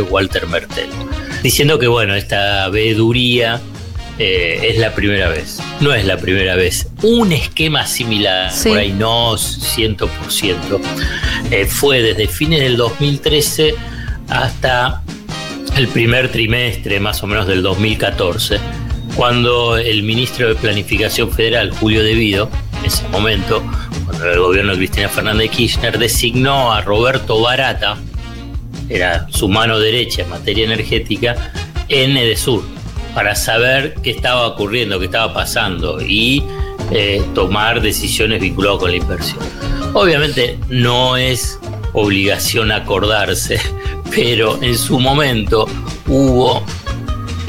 Walter 0.09 0.47
Mertel. 0.47 0.87
Diciendo 1.43 1.77
que, 1.77 1.87
bueno, 1.87 2.15
esta 2.15 2.69
veeduría 2.69 3.61
eh, 4.17 4.69
es 4.69 4.77
la 4.77 4.95
primera 4.95 5.27
vez. 5.29 5.59
No 5.81 5.93
es 5.93 6.05
la 6.05 6.17
primera 6.17 6.55
vez. 6.55 6.87
Un 7.01 7.33
esquema 7.33 7.85
similar, 7.85 8.51
Sí. 8.51 8.69
por 8.69 8.77
ahí 8.77 8.91
no 8.93 9.35
100%, 9.37 10.79
eh, 11.51 11.65
fue 11.65 12.01
desde 12.01 12.27
fines 12.27 12.61
del 12.61 12.77
2013 12.77 13.75
hasta 14.29 15.03
el 15.75 15.87
primer 15.89 16.31
trimestre 16.31 16.99
más 16.99 17.21
o 17.23 17.27
menos 17.27 17.47
del 17.47 17.61
2014, 17.61 18.59
cuando 19.15 19.77
el 19.77 20.03
ministro 20.03 20.47
de 20.47 20.55
Planificación 20.55 21.31
Federal, 21.31 21.71
Julio 21.71 22.03
Devido, 22.03 22.49
en 22.79 22.85
ese 22.85 23.07
momento, 23.09 23.61
cuando 24.05 24.31
el 24.31 24.39
gobierno 24.39 24.71
de 24.73 24.77
Cristina 24.77 25.09
Fernández 25.09 25.49
de 25.49 25.57
Kirchner, 25.57 25.97
designó 25.97 26.71
a 26.71 26.81
Roberto 26.81 27.41
Barata, 27.41 27.97
era 28.89 29.27
su 29.29 29.47
mano 29.47 29.79
derecha 29.79 30.23
en 30.23 30.29
materia 30.29 30.65
energética, 30.65 31.35
en 31.89 32.17
Edesur, 32.17 32.63
para 33.13 33.35
saber 33.35 33.95
qué 34.01 34.11
estaba 34.11 34.47
ocurriendo, 34.47 34.99
qué 34.99 35.05
estaba 35.05 35.33
pasando 35.33 36.01
y 36.01 36.43
eh, 36.91 37.23
tomar 37.33 37.81
decisiones 37.81 38.41
vinculadas 38.41 38.79
con 38.79 38.91
la 38.91 38.97
inversión. 38.97 39.39
Obviamente 39.93 40.57
no 40.69 41.17
es 41.17 41.59
obligación 41.93 42.71
acordarse, 42.71 43.59
pero 44.15 44.61
en 44.61 44.77
su 44.77 44.99
momento 44.99 45.67
hubo 46.07 46.63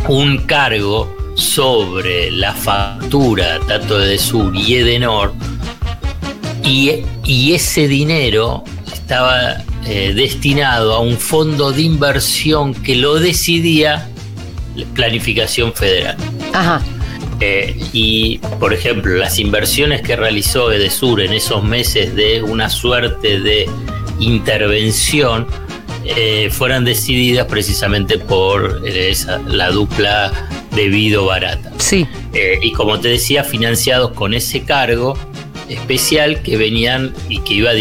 un 0.09 0.39
cargo 0.39 1.15
sobre 1.35 2.31
la 2.31 2.53
factura 2.53 3.59
tanto 3.67 3.99
de 3.99 4.19
Sur 4.19 4.55
y 4.55 4.77
Edenor 4.77 5.35
y, 6.63 7.03
y 7.25 7.55
ese 7.55 7.89
dinero 7.89 8.63
estaba 8.93 9.57
eh, 9.87 10.13
destinado 10.15 10.95
a 10.95 11.01
un 11.01 11.17
fondo 11.19 11.73
de 11.73 11.83
inversión 11.83 12.75
que 12.75 12.97
lo 12.97 13.15
decidía 13.17 14.09
la 14.77 14.87
planificación 14.95 15.73
federal. 15.73 16.17
Ajá. 16.53 16.83
Eh, 17.41 17.77
y, 17.93 18.39
por 18.61 18.73
ejemplo, 18.73 19.15
las 19.17 19.39
inversiones 19.39 20.03
que 20.03 20.15
realizó 20.17 20.71
Edesur 20.73 21.21
en 21.21 21.33
esos 21.33 21.63
meses 21.65 22.15
de 22.15 22.43
una 22.43 22.71
suerte 22.71 23.41
de 23.41 23.69
intervención 24.21 25.47
eh, 26.05 26.49
fueran 26.53 26.85
decididas 26.85 27.47
precisamente 27.47 28.19
por 28.19 28.83
eh, 28.87 29.11
esa- 29.11 29.39
la 29.47 29.71
dupla 29.71 30.33
debido 30.75 31.25
barata. 31.27 31.73
Sí. 31.79 32.07
Eh, 32.33 32.59
y 32.63 32.73
como 32.73 33.01
te 33.01 33.09
decía, 33.09 33.43
financiados 33.43 34.13
con 34.13 34.35
ese 34.35 34.63
cargo 34.65 35.17
especial 35.69 36.43
que 36.43 36.57
venían 36.57 37.15
y 37.29 37.39
que 37.41 37.55
iba 37.55 37.73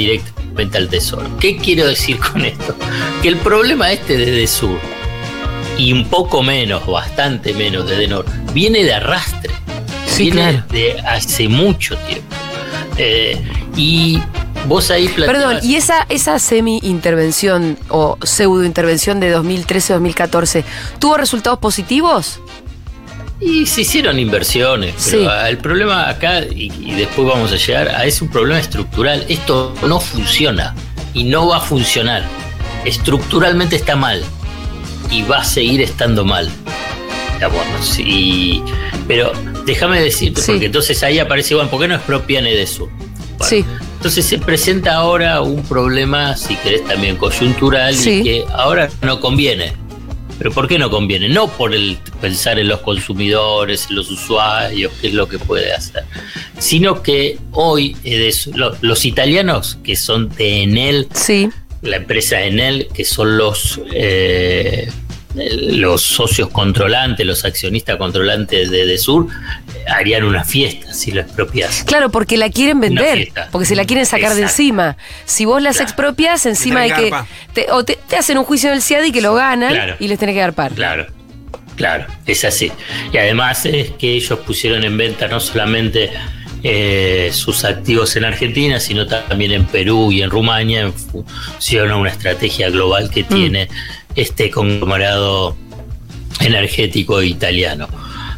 directamente 0.53 0.77
al 0.77 0.89
tesoro. 0.89 1.29
¿Qué 1.39 1.57
quiero 1.57 1.87
decir 1.87 2.19
con 2.19 2.45
esto? 2.45 2.75
Que 3.21 3.29
el 3.29 3.37
problema 3.37 3.91
este 3.91 4.17
de 4.17 4.31
Desur, 4.31 4.79
y 5.77 5.91
un 5.91 6.07
poco 6.07 6.43
menos, 6.43 6.85
bastante 6.85 7.53
menos 7.53 7.89
de 7.89 7.97
Denor, 7.97 8.25
viene 8.53 8.83
de 8.83 8.93
arrastre. 8.93 9.53
Sí, 10.07 10.25
viene 10.25 10.41
claro. 10.41 10.65
de 10.69 10.99
hace 11.01 11.47
mucho 11.49 11.97
tiempo. 11.97 12.35
Eh, 12.97 13.41
y 13.75 14.21
vos 14.67 14.91
ahí 14.91 15.07
Perdón, 15.07 15.57
¿y 15.63 15.75
esa, 15.75 16.05
esa 16.09 16.37
semi-intervención 16.37 17.77
o 17.89 18.17
pseudo-intervención 18.21 19.19
de 19.19 19.35
2013-2014 19.35 20.63
tuvo 20.99 21.17
resultados 21.17 21.57
positivos? 21.57 22.39
Y 23.39 23.65
se 23.65 23.81
hicieron 23.81 24.19
inversiones, 24.19 24.93
pero 25.11 25.23
Sí. 25.23 25.47
el 25.49 25.57
problema 25.57 26.07
acá, 26.09 26.41
y, 26.45 26.71
y 26.79 26.93
después 26.95 27.27
vamos 27.27 27.51
a 27.51 27.57
llegar, 27.57 27.89
a 27.89 28.05
es 28.05 28.21
un 28.21 28.29
problema 28.29 28.59
estructural. 28.59 29.25
Esto 29.27 29.73
no 29.87 29.99
funciona 29.99 30.73
y 31.13 31.25
no 31.25 31.47
va 31.49 31.57
a 31.57 31.61
funcionar. 31.61 32.23
Estructuralmente 32.85 33.75
está 33.75 33.95
mal 33.95 34.23
y 35.11 35.23
va 35.23 35.39
a 35.39 35.43
seguir 35.45 35.81
estando 35.81 36.23
mal. 36.23 36.49
Y- 37.97 38.61
pero 39.07 39.31
déjame 39.65 39.99
decirte, 40.01 40.41
Sí. 40.41 40.51
porque 40.53 40.65
entonces 40.67 41.03
ahí 41.03 41.19
aparece, 41.19 41.55
bueno, 41.55 41.69
¿por 41.69 41.81
qué 41.81 41.87
no 41.89 41.95
expropian 41.95 42.45
Edesur? 42.47 42.89
Bueno, 43.37 43.45
Sí. 43.49 43.65
Entonces 43.97 44.25
se 44.25 44.37
presenta 44.37 44.95
ahora 44.95 45.41
un 45.41 45.63
problema, 45.63 46.35
si 46.35 46.55
querés, 46.57 46.85
también 46.85 47.15
coyuntural 47.15 47.95
Sí. 47.95 48.19
y 48.19 48.23
que 48.23 48.45
ahora 48.53 48.89
no 49.01 49.19
conviene. 49.21 49.73
¿Pero 50.43 50.53
por 50.53 50.67
qué 50.67 50.77
no 50.77 50.89
conviene? 50.89 51.29
No 51.29 51.47
por 51.47 51.73
el 51.73 51.97
pensar 52.19 52.59
en 52.59 52.67
los 52.67 52.81
consumidores, 52.81 53.87
en 53.89 53.95
los 53.95 54.11
usuarios, 54.11 54.91
qué 54.99 55.07
es 55.07 55.13
lo 55.13 55.25
que 55.29 55.39
puede 55.39 55.71
hacer, 55.71 56.03
sino 56.59 57.01
que 57.01 57.37
hoy 57.51 57.95
los 58.81 59.05
italianos 59.05 59.77
que 59.85 59.95
son 59.95 60.27
de 60.35 60.63
Enel, 60.63 61.07
Sí. 61.13 61.49
la 61.81 61.95
empresa 61.95 62.41
Enel, 62.43 62.89
que 62.93 63.05
son 63.05 63.37
los, 63.37 63.79
eh, 63.93 64.91
los 65.33 66.01
socios 66.01 66.49
controlantes, 66.49 67.25
los 67.25 67.45
accionistas 67.45 67.95
controlantes 67.95 68.69
de 68.69 68.81
Edesur, 68.81 69.27
eh, 69.29 69.62
harían 69.87 70.23
una 70.23 70.43
fiesta 70.43 70.93
si 70.93 71.11
lo 71.11 71.21
expropias. 71.21 71.83
Claro, 71.85 72.09
porque 72.09 72.37
la 72.37 72.49
quieren 72.49 72.79
vender, 72.79 73.29
porque 73.51 73.65
se 73.65 73.75
la 73.75 73.85
quieren 73.85 74.05
sacar 74.05 74.33
de 74.35 74.43
encima. 74.43 74.97
Si 75.25 75.45
vos 75.45 75.61
las 75.61 75.75
Claro. 75.77 75.89
expropias, 75.89 76.45
encima 76.45 76.81
hay 76.81 76.91
que... 76.91 77.11
te- 77.53 77.71
o 77.71 77.83
te, 77.83 77.97
te 78.07 78.15
hacen 78.17 78.37
un 78.37 78.43
juicio 78.45 78.69
en 78.69 78.75
el 78.75 78.81
CIADI 78.81 79.11
que 79.11 79.21
lo 79.21 79.33
ganan 79.33 79.71
Claro. 79.73 79.95
y 79.99 80.07
les 80.07 80.17
tenés 80.19 80.35
que 80.35 80.41
dar 80.41 80.53
par. 80.53 80.71
Claro, 80.73 81.07
claro, 81.75 82.05
es 82.25 82.43
así. 82.45 82.71
Y 83.11 83.17
además 83.17 83.65
es 83.65 83.91
que 83.91 84.13
ellos 84.13 84.39
pusieron 84.39 84.83
en 84.83 84.95
venta 84.97 85.27
no 85.27 85.39
solamente 85.39 86.11
eh, 86.63 87.29
sus 87.33 87.65
activos 87.65 88.15
en 88.15 88.23
Argentina, 88.25 88.79
sino 88.79 89.05
también 89.05 89.51
en 89.51 89.65
Perú 89.65 90.11
y 90.11 90.21
en 90.21 90.29
Rumania, 90.29 90.81
en 90.81 90.93
función 90.93 91.91
a 91.91 91.97
una 91.97 92.09
estrategia 92.09 92.69
global 92.69 93.09
que 93.09 93.23
tiene 93.25 93.67
este 94.15 94.49
conglomerado 94.49 95.57
energético 96.39 97.21
italiano, 97.21 97.87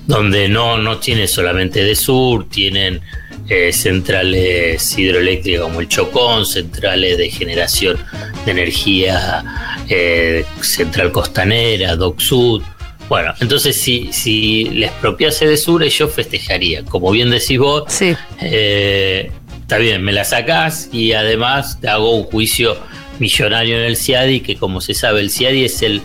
donde 0.08 0.48
no, 0.50 0.78
no 0.78 0.98
tiene 0.98 1.28
solamente 1.28 1.84
de 1.84 1.96
sur, 1.96 2.48
tienen 2.50 3.02
eh, 3.50 3.72
centrales 3.74 4.98
hidroeléctricas 4.98 5.62
como 5.62 5.80
el 5.82 5.88
Chocón, 5.88 6.46
centrales 6.46 7.18
de 7.18 7.30
generación 7.30 7.98
de 8.46 8.52
energía 8.52 9.44
eh, 9.90 10.46
central 10.62 11.12
costanera, 11.12 11.96
Doc 11.96 12.20
Sud. 12.20 12.62
Bueno, 13.10 13.34
entonces 13.40 13.80
si, 13.80 14.10
si 14.12 14.66
les 14.66 14.90
expropiase 14.90 15.46
de 15.48 15.58
sur, 15.58 15.84
ellos 15.84 16.12
festejarían. 16.12 16.86
Como 16.86 17.12
bien 17.12 17.30
decís 17.30 17.58
vos, 17.60 17.84
Sí. 17.88 18.16
eh, 18.42 19.32
está 19.62 19.78
bien, 19.78 20.04
me 20.04 20.12
la 20.12 20.24
sacás 20.24 20.90
y 20.92 21.14
además 21.14 21.80
te 21.82 21.88
hago 21.88 22.16
un 22.16 22.24
juicio 22.24 22.78
millonario 23.20 23.78
en 23.78 23.84
el 23.86 23.96
CIADI, 23.98 24.42
que 24.42 24.56
como 24.56 24.82
se 24.82 24.94
sabe, 24.94 25.22
el 25.22 25.30
CIADI 25.30 25.66
es 25.66 25.82
el 25.82 26.02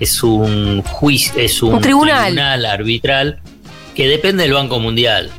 es 0.00 0.22
un 0.22 0.82
juicio, 0.82 1.32
es 1.40 1.62
un, 1.62 1.74
Un 1.74 1.80
tribunal. 1.80 2.64
arbitral 2.64 3.40
que 3.94 4.08
depende 4.08 4.42
del 4.44 4.52
Banco 4.54 4.78
Mundial. 4.80 5.30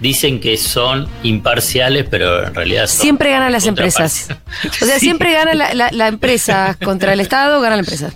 Dicen 0.00 0.40
que 0.40 0.56
son 0.56 1.06
imparciales, 1.22 2.06
pero 2.10 2.46
en 2.46 2.54
realidad 2.54 2.86
son 2.86 3.00
Siempre 3.02 3.30
ganan 3.30 3.52
las 3.52 3.66
empresas. 3.66 4.28
O 4.64 4.86
sea, 4.86 4.94
Sí. 4.98 5.00
siempre 5.00 5.32
gana 5.32 5.52
la, 5.54 5.74
la- 5.74 5.90
la 5.92 6.08
empresa 6.08 6.76
contra 6.82 7.12
el 7.12 7.20
Estado, 7.20 7.60
gana 7.60 7.76
la 7.76 7.80
empresa. 7.80 8.10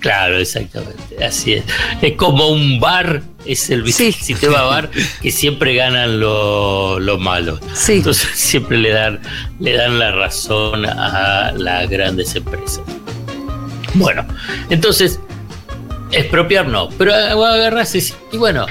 Claro, 0.00 0.38
exactamente. 0.38 1.24
Así 1.24 1.54
es. 1.54 1.64
Es 2.02 2.12
como 2.14 2.48
un 2.48 2.78
bar, 2.80 3.22
es 3.44 3.70
el 3.70 3.92
Sí. 3.92 4.12
sistema 4.20 4.62
bar 4.62 4.90
que 5.20 5.30
siempre 5.32 5.74
ganan 5.74 6.20
lo- 6.20 7.00
los 7.00 7.18
malos. 7.18 7.58
Sí. 7.74 7.94
Entonces 7.94 8.28
siempre 8.34 8.78
le 8.78 8.90
dan, 8.90 9.20
le 9.58 9.72
dan 9.76 9.98
la 9.98 10.12
razón 10.12 10.86
a 10.86 11.52
las 11.56 11.90
grandes 11.90 12.34
empresas. 12.36 12.82
Bueno, 13.94 14.24
entonces, 14.70 15.18
expropiar 16.12 16.68
no, 16.68 16.88
pero 16.90 17.12
agarrarse 17.14 18.00
y 18.32 18.36
bueno, 18.36 18.66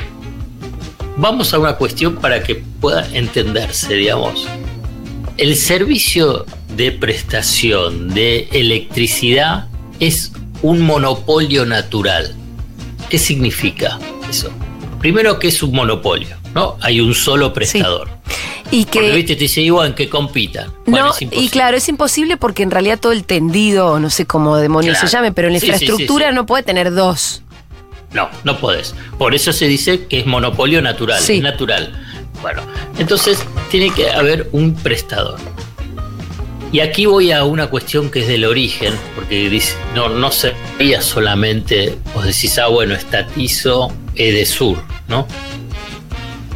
vamos 1.19 1.53
a 1.53 1.59
una 1.59 1.73
cuestión 1.75 2.15
para 2.15 2.41
que 2.43 2.55
pueda 2.55 3.07
entenderse, 3.13 3.93
digamos. 3.93 4.47
El 5.37 5.55
servicio 5.55 6.45
de 6.75 6.91
prestación 6.91 8.13
de 8.13 8.47
electricidad 8.51 9.67
es 9.99 10.31
un 10.61 10.81
monopolio 10.81 11.65
natural. 11.65 12.35
¿Qué 13.09 13.17
significa 13.17 13.99
eso? 14.29 14.49
Primero 14.99 15.39
que 15.39 15.47
es 15.47 15.63
un 15.63 15.71
monopolio, 15.71 16.35
¿no? 16.53 16.77
Hay 16.81 16.99
un 16.99 17.13
solo 17.13 17.53
prestador. 17.53 18.09
Y 18.71 18.83
Porque, 18.85 18.99
que... 19.09 19.15
viste, 19.15 19.35
te 19.35 19.43
dice 19.43 19.61
igual 19.61 19.95
que 19.95 20.09
compitan. 20.09 20.71
Bueno, 20.85 21.07
No, 21.07 21.13
y 21.31 21.49
claro, 21.49 21.75
es 21.77 21.89
imposible 21.89 22.37
porque 22.37 22.61
en 22.63 22.69
realidad 22.71 22.99
todo 22.99 23.13
el 23.13 23.23
tendido, 23.23 23.99
no 23.99 24.09
sé 24.09 24.25
cómo 24.25 24.57
demonios 24.57 24.93
Claro. 24.95 25.07
se 25.07 25.11
llame, 25.15 25.31
pero 25.31 25.47
en 25.47 25.55
la 25.55 25.59
Sí, 25.59 25.65
sí, 25.67 25.71
sí, 25.71 25.83
infraestructura 25.85 26.29
sí. 26.29 26.35
no 26.35 26.45
puede 26.45 26.63
tener 26.63 26.93
dos. 26.93 27.41
No, 28.13 28.29
no 28.43 28.57
podés. 28.59 28.95
Por 29.17 29.35
eso 29.35 29.53
se 29.53 29.67
dice 29.67 30.07
que 30.07 30.19
es 30.19 30.25
monopolio 30.25 30.81
natural, 30.81 31.21
Sí. 31.21 31.37
es 31.37 31.41
natural. 31.43 31.91
Bueno, 32.41 32.61
entonces 32.97 33.43
tiene 33.69 33.91
que 33.93 34.09
haber 34.11 34.47
un 34.51 34.73
prestador. 34.75 35.37
Y 36.71 36.81
aquí 36.81 37.05
voy 37.07 37.31
a 37.31 37.43
una 37.45 37.67
cuestión 37.67 38.09
que 38.11 38.21
es 38.21 38.27
del 38.27 38.45
origen, 38.45 38.93
porque 39.15 39.49
dice, 39.49 39.75
no, 39.95 40.07
no 40.09 40.31
sería 40.31 41.01
solamente, 41.01 41.97
vos 42.13 42.25
decís, 42.25 42.57
ah, 42.59 42.67
bueno, 42.67 42.93
estatizo 42.93 43.91
Edesur, 44.15 44.77
¿no? 45.07 45.27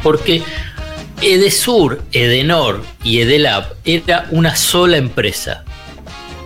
Porque 0.02 0.42
Edesur, 1.20 2.02
Edenor 2.12 2.82
y 3.02 3.20
Edelab 3.20 3.74
era 3.84 4.26
una 4.30 4.54
sola 4.56 4.96
empresa. 4.98 5.64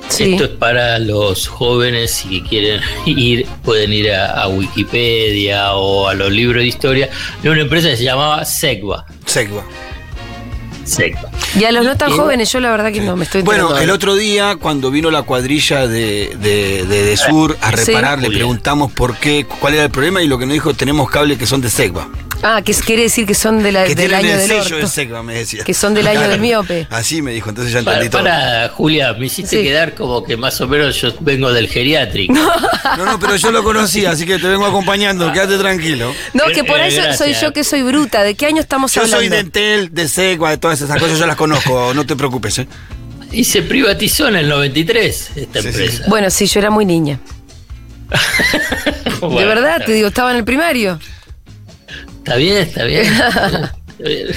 Sí. 0.08 0.32
Esto 0.32 0.44
es 0.44 0.50
para 0.50 0.98
los 0.98 1.46
jóvenes 1.48 2.10
si 2.12 2.40
quieren 2.42 2.80
ir, 3.06 3.46
pueden 3.62 3.92
ir 3.92 4.12
a, 4.12 4.42
a 4.42 4.48
Wikipedia 4.48 5.72
o 5.74 6.08
a 6.08 6.14
los 6.14 6.30
libros 6.32 6.62
de 6.62 6.66
historia 6.68 7.08
de 7.42 7.50
una 7.50 7.60
empresa 7.60 7.88
que 7.90 7.96
se 7.98 8.04
llamaba 8.04 8.44
Segua. 8.44 9.04
Segua. 9.26 9.64
Segua. 10.84 11.30
Y 11.58 11.64
a 11.64 11.72
los 11.72 11.84
no 11.84 11.96
tan 11.98 12.10
jóvenes, 12.12 12.50
yo 12.50 12.60
la 12.60 12.70
verdad 12.70 12.90
que 12.90 13.00
no 13.02 13.14
me 13.14 13.24
estoy. 13.24 13.42
Bueno, 13.42 13.76
el 13.76 13.90
otro 13.90 14.16
día, 14.16 14.56
cuando 14.58 14.90
vino 14.90 15.10
la 15.10 15.20
cuadrilla 15.22 15.86
de, 15.86 16.34
de, 16.40 16.86
de, 16.86 17.02
de 17.02 17.16
Sur 17.18 17.58
a 17.60 17.70
Sí. 17.76 17.84
reparar, 17.92 18.18
le 18.20 18.30
preguntamos 18.30 18.90
por 18.92 19.16
qué, 19.16 19.44
cuál 19.60 19.74
era 19.74 19.84
el 19.84 19.90
problema 19.90 20.22
y 20.22 20.26
lo 20.26 20.38
que 20.38 20.46
nos 20.46 20.54
dijo, 20.54 20.72
tenemos 20.72 21.10
cables 21.10 21.36
que 21.36 21.46
son 21.46 21.60
de 21.60 21.68
Segua. 21.68 22.08
Ah, 22.42 22.62
que 22.64 22.70
es- 22.72 22.82
quiere 22.82 23.02
decir 23.02 23.26
que 23.26 23.34
son 23.34 23.62
de 23.64 23.72
la- 23.72 23.84
Que 23.84 23.96
del 23.96 24.14
año 24.14 24.28
el 24.30 24.38
del 24.38 24.48
sello 24.48 24.60
orto. 24.62 24.76
de 24.76 24.86
Segua, 24.86 25.22
me 25.24 25.34
decía. 25.34 25.64
Que 25.64 25.74
son 25.74 25.92
del 25.94 26.06
año 26.06 26.28
del 26.28 26.40
miope. 26.40 26.86
Así 26.88 27.20
me 27.20 27.32
dijo, 27.32 27.50
entonces 27.50 27.72
ya 27.72 27.82
Para, 27.82 27.96
entendí 27.96 28.10
todo. 28.12 28.22
para, 28.22 28.68
Julia, 28.68 29.12
me 29.14 29.26
hiciste 29.26 29.56
Sí. 29.58 29.62
quedar 29.64 29.94
como 29.94 30.22
que 30.22 30.36
más 30.36 30.60
o 30.60 30.68
menos 30.68 31.00
yo 31.00 31.12
vengo 31.20 31.52
del 31.52 31.68
geriátrico. 31.68 32.32
No, 32.34 33.04
no, 33.04 33.18
pero 33.18 33.34
yo 33.36 33.50
lo 33.50 33.64
conocía, 33.64 34.12
así 34.12 34.24
que 34.24 34.38
te 34.38 34.46
vengo 34.46 34.66
acompañando, 34.66 35.32
quédate 35.32 35.58
tranquilo. 35.58 36.14
No, 36.32 36.44
que 36.54 36.62
por 36.64 36.78
Eh, 36.78 36.84
ahí 36.84 37.16
soy- 37.16 37.34
yo 37.34 37.52
que 37.52 37.64
soy 37.64 37.82
bruta. 37.82 38.22
¿De 38.22 38.34
qué 38.36 38.46
año 38.46 38.60
estamos 38.60 38.92
Yo 38.94 39.00
hablando? 39.02 39.18
soy 39.18 39.28
de 39.28 39.38
Entel, 39.40 39.92
de 39.92 40.08
Segua, 40.08 40.50
de 40.50 40.58
todas 40.58 40.80
esas 40.80 40.98
cosas, 41.00 41.18
yo 41.18 41.26
las 41.26 41.36
conozco, 41.36 41.92
no 41.92 42.06
te 42.06 42.14
preocupes. 42.14 42.58
¿eh? 42.60 42.68
Y 43.32 43.44
se 43.44 43.62
privatizó 43.62 44.28
en 44.28 44.36
el 44.36 44.48
93 44.48 45.30
esta 45.34 45.60
Sí, 45.60 45.62
sí, 45.62 45.68
empresa. 45.68 46.04
Bueno, 46.06 46.30
sí, 46.30 46.46
yo 46.46 46.60
era 46.60 46.70
muy 46.70 46.84
niña. 46.84 47.18
Bueno, 49.20 49.40
de 49.40 49.44
verdad, 49.46 49.82
te 49.84 49.92
digo, 49.92 50.08
estaba 50.08 50.30
en 50.30 50.36
el 50.36 50.44
primario. 50.44 51.00
Está 52.28 52.36
bien, 52.36 52.56
está 52.58 52.84
bien. 52.84 53.04
Está 53.06 54.08
bien. 54.08 54.28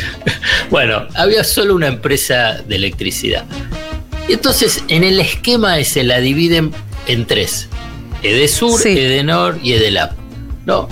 bueno, 0.69 1.07
había 1.15 1.43
solo 1.43 1.75
una 1.75 1.87
empresa 1.87 2.61
de 2.67 2.75
electricidad. 2.77 3.45
Y 4.27 4.33
entonces, 4.33 4.83
en 4.87 5.03
el 5.03 5.19
esquema 5.19 5.77
ese 5.77 6.03
la 6.03 6.19
dividen 6.19 6.71
en 7.07 7.25
tres: 7.25 7.67
Edesur, 8.23 8.79
Sí. 8.81 8.89
Edenor 8.97 9.59
y 9.61 9.73
Edelap. 9.73 10.13
¿No? 10.65 10.87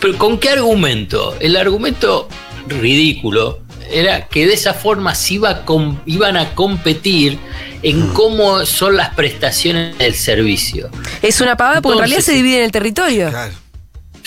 Pero 0.00 0.18
¿con 0.18 0.38
qué 0.38 0.50
argumento? 0.50 1.36
El 1.40 1.56
argumento 1.56 2.28
ridículo 2.68 3.60
era 3.90 4.26
que 4.26 4.46
de 4.46 4.54
esa 4.54 4.74
forma 4.74 5.14
se 5.14 5.34
iba 5.34 5.50
a 5.50 5.64
com- 5.64 5.98
iban 6.06 6.36
a 6.36 6.54
competir 6.54 7.38
en 7.82 8.08
cómo 8.08 8.64
son 8.66 8.96
las 8.96 9.14
prestaciones 9.14 9.96
del 9.98 10.14
servicio. 10.14 10.90
Es 11.22 11.40
una 11.40 11.56
pavada 11.56 11.80
porque 11.82 11.94
en 11.94 11.98
realidad 12.00 12.20
se 12.20 12.32
divide 12.32 12.58
en 12.58 12.64
el 12.64 12.72
territorio. 12.72 13.28
Claro. 13.30 13.54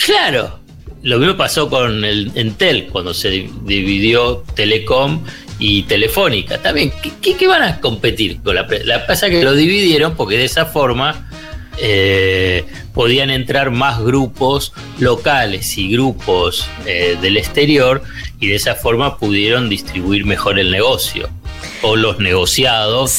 Claro, 0.04 0.60
lo 1.06 1.20
mismo 1.20 1.36
pasó 1.36 1.70
con 1.70 2.04
el 2.04 2.32
Entel 2.34 2.88
cuando 2.88 3.14
se 3.14 3.48
dividió 3.62 4.42
Telecom 4.56 5.22
y 5.60 5.84
Telefónica. 5.84 6.60
También, 6.60 6.92
¿qué, 7.22 7.36
qué 7.36 7.46
van 7.46 7.62
a 7.62 7.80
competir 7.80 8.42
con 8.42 8.56
la 8.56 8.66
La 8.84 9.06
pasa 9.06 9.30
que 9.30 9.44
lo 9.44 9.54
dividieron 9.54 10.16
porque 10.16 10.36
de 10.36 10.46
esa 10.46 10.66
forma 10.66 11.30
eh, 11.78 12.64
podían 12.92 13.30
entrar 13.30 13.70
más 13.70 14.02
grupos 14.02 14.72
locales 14.98 15.78
y 15.78 15.92
grupos 15.92 16.66
eh, 16.86 17.16
del 17.22 17.36
exterior 17.36 18.02
y 18.40 18.48
de 18.48 18.56
esa 18.56 18.74
forma 18.74 19.16
pudieron 19.16 19.68
distribuir 19.68 20.24
mejor 20.24 20.58
el 20.58 20.72
negocio 20.72 21.30
o 21.82 21.94
los 21.94 22.18
negociados 22.18 23.16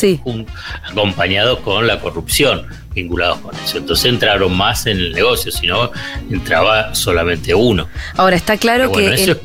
acompañados 0.91 1.60
con 1.60 1.88
la 1.88 2.01
corrupción 2.01 2.67
vinculados 2.98 3.39
con 3.39 3.56
eso. 3.56 3.77
Entonces 3.77 4.06
entraron 4.06 4.56
más 4.56 4.86
en 4.86 4.98
el 4.98 5.13
negocio, 5.13 5.51
si 5.51 5.68
no 5.68 5.92
entraba 6.30 6.94
solamente 6.94 7.54
uno. 7.54 7.88
Ahora 8.16 8.36
está 8.36 8.58
claro 8.58 8.92
que, 8.92 9.38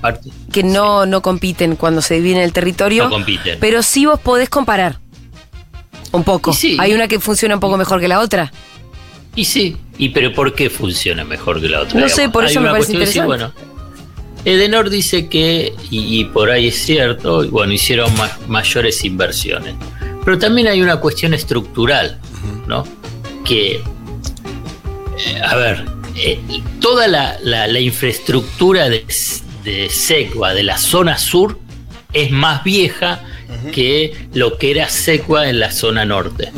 que 0.53 0.63
no, 0.63 1.07
no 1.07 1.23
compiten 1.23 1.77
cuando 1.77 2.03
se 2.03 2.15
dividen 2.15 2.39
el 2.39 2.53
territorio, 2.53 3.05
no 3.05 3.11
compiten. 3.11 3.59
pero 3.61 3.83
sí 3.83 4.07
vos 4.07 4.21
podés 4.21 4.49
comparar 4.49 4.99
un 6.13 6.25
poco. 6.25 6.55
Hay 6.79 6.93
una 6.93 7.09
que 7.09 7.21
funciona 7.21 7.55
un 7.55 7.61
poco 7.61 7.77
mejor 7.77 8.01
que 8.01 8.09
la 8.09 8.21
otra. 8.21 8.53
Y 9.35 9.45
sí, 9.47 9.77
y 9.97 10.11
pero 10.11 10.33
¿por 10.33 10.55
qué 10.55 10.69
funciona 10.69 11.25
mejor 11.25 11.61
que 11.61 11.69
la 11.69 11.81
otra? 11.81 11.99
No 11.99 12.09
sé, 12.09 12.29
por 12.29 12.45
eso 12.45 12.61
me 12.61 12.71
parece 12.71 12.93
interesante. 12.93 13.27
bueno, 13.27 13.53
Edenor 14.45 14.91
dice 14.91 15.29
que, 15.29 15.73
y, 15.91 16.25
por 16.25 16.51
ahí 16.51 16.69
es 16.69 16.77
cierto, 16.77 17.49
bueno, 17.49 17.73
hicieron 17.73 18.11
mayores 18.49 19.05
inversiones. 19.05 19.75
Pero 20.25 20.39
también 20.39 20.69
hay 20.69 20.83
una 20.83 20.97
cuestión 20.97 21.33
estructural, 21.33 22.21
¿no? 22.67 22.85
Que, 23.45 23.77
eh, 23.77 25.41
a 25.45 25.57
ver, 25.57 25.85
eh, 26.17 26.41
toda 26.81 27.09
la, 27.09 27.81
infraestructura 27.81 28.89
de, 28.89 29.05
de 29.65 29.89
Secua, 29.91 30.55
de 30.55 30.63
la 30.63 30.79
zona 30.79 31.19
sur, 31.19 31.59
es 32.13 32.31
más 32.31 32.63
vieja 32.65 33.23
que 33.73 34.29
lo 34.35 34.59
que 34.59 34.71
era 34.73 34.89
Secua 34.89 35.49
en 35.49 35.61
la 35.61 35.71
zona 35.71 36.05
norte. 36.05 36.51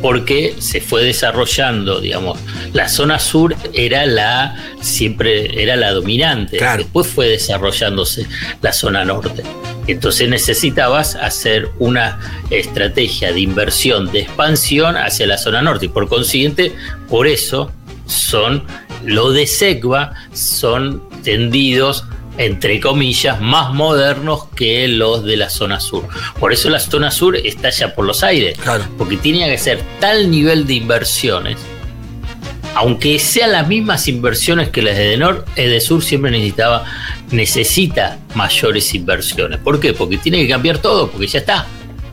Porque 0.00 0.56
se 0.58 0.80
fue 0.80 1.04
desarrollando, 1.04 2.00
digamos, 2.00 2.38
la 2.72 2.88
zona 2.88 3.20
sur 3.20 3.54
era 3.72 4.04
la 4.06 4.56
siempre 4.80 5.62
era 5.62 5.76
la 5.76 5.92
dominante, 5.92 6.58
después 6.76 7.06
fue 7.06 7.28
desarrollándose 7.28 8.26
la 8.60 8.72
zona 8.72 9.04
norte. 9.04 9.44
Entonces 9.86 10.28
necesitabas 10.28 11.16
hacer 11.16 11.70
una 11.78 12.20
estrategia 12.50 13.32
de 13.32 13.40
inversión, 13.40 14.10
de 14.12 14.20
expansión 14.20 14.96
hacia 14.96 15.26
la 15.26 15.38
zona 15.38 15.62
norte 15.62 15.86
y 15.86 15.88
por 15.88 16.08
consiguiente, 16.08 16.72
por 17.08 17.26
eso 17.26 17.72
son 18.06 18.64
lo 19.04 19.32
de 19.32 19.46
Segva 19.46 20.12
son 20.32 21.02
tendidos 21.22 22.04
entre 22.38 22.80
comillas, 22.80 23.40
más 23.40 23.74
modernos 23.74 24.46
que 24.56 24.88
los 24.88 25.24
de 25.24 25.36
la 25.36 25.50
zona 25.50 25.80
sur. 25.80 26.04
Por 26.40 26.52
eso 26.52 26.70
la 26.70 26.80
zona 26.80 27.10
sur 27.10 27.36
está 27.36 27.70
ya 27.70 27.94
por 27.94 28.06
los 28.06 28.22
aires, 28.22 28.58
porque 28.96 29.16
tiene 29.16 29.46
que 29.50 29.58
ser 29.58 29.82
tal 30.00 30.30
nivel 30.30 30.66
de 30.66 30.74
inversiones, 30.74 31.58
aunque 32.74 33.18
sean 33.18 33.52
las 33.52 33.68
mismas 33.68 34.08
inversiones 34.08 34.70
que 34.70 34.82
las 34.82 34.96
de 34.96 35.08
Edenor, 35.08 35.44
Edesur 35.56 36.02
siempre 36.02 36.30
necesitaba, 36.30 36.84
necesita 37.30 38.18
mayores 38.34 38.94
inversiones. 38.94 39.58
¿Por 39.60 39.80
qué? 39.80 39.92
Porque 39.92 40.18
tiene 40.18 40.38
que 40.38 40.48
cambiar 40.48 40.78
todo, 40.78 41.10
porque 41.10 41.26
ya 41.26 41.40
está. 41.40 41.66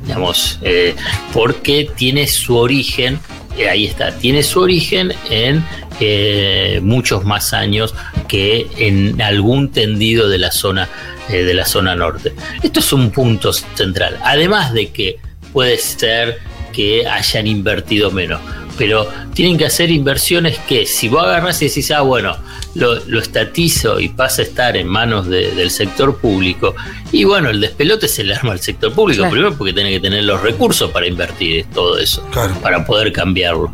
Digamos, 0.04 0.60
eh, 0.62 0.96
porque 1.34 1.90
tiene 1.96 2.28
su 2.28 2.56
origen, 2.58 3.20
eh, 3.58 3.70
ahí 3.70 3.86
está, 3.86 4.12
tiene 4.12 4.44
su 4.44 4.62
origen 4.62 5.14
en 5.30 5.64
eh, 6.00 6.80
muchos 6.82 7.26
más 7.26 7.54
años 7.54 7.94
que 8.30 8.68
en 8.78 9.22
algún 9.22 9.72
tendido 9.72 10.30
de 10.30 10.38
la 10.38 10.52
zona 10.52 10.88
eh, 11.30 11.44
de 11.44 11.54
la 11.54 11.66
zona 11.66 11.96
norte. 11.96 12.34
Esto 12.64 12.80
es 12.80 12.94
un 12.94 13.12
punto 13.12 13.54
central. 13.54 14.18
Además 14.24 14.74
de 14.74 14.92
que 14.92 15.18
puede 15.52 15.78
ser 15.78 16.40
que 16.74 17.06
hayan 17.06 17.46
invertido 17.46 18.10
menos, 18.10 18.42
pero 18.80 19.06
tienen 19.34 19.58
que 19.58 19.66
hacer 19.66 19.92
inversiones 19.92 20.58
que 20.60 20.86
si 20.86 21.10
vos 21.10 21.22
agarras 21.22 21.62
y 21.62 21.68
decís, 21.68 21.92
ah, 21.92 22.00
bueno, 22.00 22.38
lo, 22.76 23.20
estatizo 23.20 24.00
y 24.00 24.08
pasa 24.08 24.42
a 24.42 24.46
estar 24.46 24.78
en 24.78 24.88
manos 24.88 25.28
del 25.28 25.70
sector 25.70 26.18
público, 26.18 26.74
y 27.12 27.26
bueno, 27.26 27.50
el 27.50 27.60
despelote 27.60 28.08
se 28.08 28.24
le 28.24 28.34
arma 28.34 28.54
al 28.54 28.62
sector 28.62 28.94
público, 28.94 29.30
primero 29.30 29.54
porque 29.56 29.74
tiene 29.74 29.92
que 29.92 30.00
tener 30.00 30.24
los 30.24 30.42
recursos 30.42 30.90
para 30.92 31.06
invertir 31.06 31.66
todo 31.74 31.98
eso, 32.00 32.26
para 32.62 32.86
poder 32.86 33.12
cambiarlo. 33.12 33.72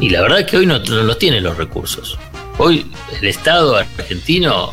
Y 0.00 0.10
la 0.10 0.20
verdad 0.20 0.40
es 0.40 0.46
que 0.46 0.58
hoy 0.58 0.66
no, 0.66 0.78
no 0.78 1.14
tiene 1.16 1.40
los 1.40 1.56
recursos. 1.56 2.18
Hoy 2.58 2.86
el 3.18 3.26
Estado 3.26 3.76
argentino 3.76 4.72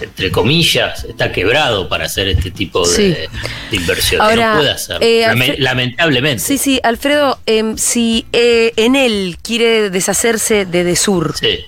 entre 0.00 0.30
comillas, 0.30 1.04
está 1.04 1.32
quebrado 1.32 1.88
para 1.88 2.04
hacer 2.04 2.28
este 2.28 2.50
tipo 2.50 2.86
de, 2.86 3.28
inversiones. 3.72 4.36
no 4.36 4.56
puede 4.56 4.70
hacer. 4.70 4.98
Eh, 5.00 5.56
lamentablemente. 5.58 6.42
Sí, 6.42 6.58
sí, 6.58 6.80
Alfredo, 6.82 7.38
em, 7.46 7.76
si 7.76 8.26
eh, 8.32 8.72
en 8.76 8.96
él 8.96 9.38
quiere 9.42 9.90
deshacerse 9.90 10.66
de 10.66 10.84
Desur, 10.84 11.34
sí, 11.38 11.60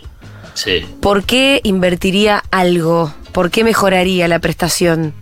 sí. 0.54 0.84
¿por 1.00 1.24
qué 1.24 1.60
invertiría 1.64 2.44
algo? 2.50 3.14
¿Por 3.32 3.50
qué 3.50 3.64
mejoraría 3.64 4.28
la 4.28 4.38
prestación? 4.40 5.14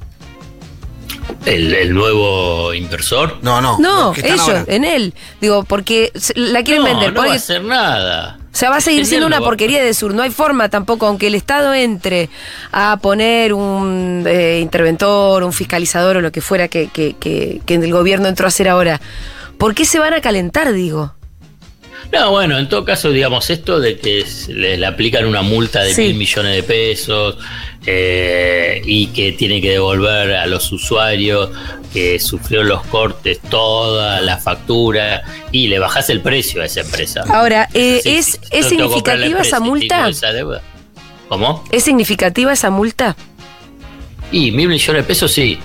¿El, 1.44 1.94
nuevo 1.94 2.74
inversor? 2.74 3.38
No, 3.42 3.60
no. 3.60 3.78
No, 3.78 4.14
ellos, 4.16 4.64
en 4.66 4.84
él. 4.84 5.14
Digo, 5.40 5.64
porque 5.64 6.12
la 6.34 6.64
quieren 6.64 6.84
vender. 6.84 7.12
No 7.12 7.20
va 7.20 7.32
a 7.32 7.34
hacer 7.34 7.62
nada. 7.62 8.38
O 8.56 8.58
sea, 8.58 8.70
va 8.70 8.76
a 8.76 8.80
seguir 8.80 9.04
siendo 9.04 9.26
una 9.26 9.40
porquería 9.40 9.84
de 9.84 9.92
sur. 9.92 10.14
No 10.14 10.22
hay 10.22 10.30
forma 10.30 10.70
tampoco, 10.70 11.06
aunque 11.06 11.26
el 11.26 11.34
Estado 11.34 11.74
entre 11.74 12.30
a 12.72 12.96
poner 13.02 13.52
un 13.52 14.24
eh, 14.26 14.60
interventor, 14.62 15.44
un 15.44 15.52
fiscalizador 15.52 16.16
o 16.16 16.20
lo 16.22 16.32
que 16.32 16.40
fuera 16.40 16.66
que, 16.66 16.88
que, 16.88 17.14
que, 17.20 17.60
que 17.66 17.74
el 17.74 17.92
gobierno 17.92 18.28
entró 18.28 18.46
a 18.46 18.48
hacer 18.48 18.70
ahora. 18.70 18.98
¿Por 19.58 19.74
qué 19.74 19.84
se 19.84 19.98
van 19.98 20.14
a 20.14 20.22
calentar, 20.22 20.72
digo? 20.72 21.15
No, 22.12 22.30
bueno, 22.30 22.58
en 22.58 22.68
todo 22.68 22.84
caso, 22.84 23.10
digamos, 23.10 23.50
esto 23.50 23.80
de 23.80 23.98
que 23.98 24.24
le, 24.48 24.84
aplican 24.86 25.26
una 25.26 25.42
multa 25.42 25.82
de 25.82 25.94
mil 25.96 26.14
millones 26.14 26.54
de 26.54 26.62
pesos 26.62 27.36
eh, 27.84 28.80
y 28.84 29.08
que 29.08 29.32
tiene 29.32 29.60
que 29.60 29.72
devolver 29.72 30.34
a 30.34 30.46
los 30.46 30.70
usuarios 30.72 31.50
que 31.92 32.18
sufrieron 32.18 32.68
los 32.68 32.84
cortes 32.86 33.40
toda 33.40 34.20
la 34.20 34.38
factura 34.38 35.22
y 35.50 35.68
le 35.68 35.78
bajas 35.78 36.10
el 36.10 36.20
precio 36.20 36.62
a 36.62 36.66
esa 36.66 36.80
empresa. 36.80 37.24
Ahora, 37.28 37.68
eh, 37.74 38.02
¿es, 38.04 38.38
¿es 38.50 38.66
significativa 38.66 39.40
esa 39.40 39.60
multa? 39.60 40.10
¿Cómo? 41.28 41.64
¿Es 41.72 41.82
significativa 41.84 42.52
esa 42.52 42.70
multa? 42.70 43.16
Y 44.30 44.50
mil 44.52 44.68
millones 44.68 45.02
de 45.02 45.06
pesos 45.06 45.32
sí. 45.32 45.58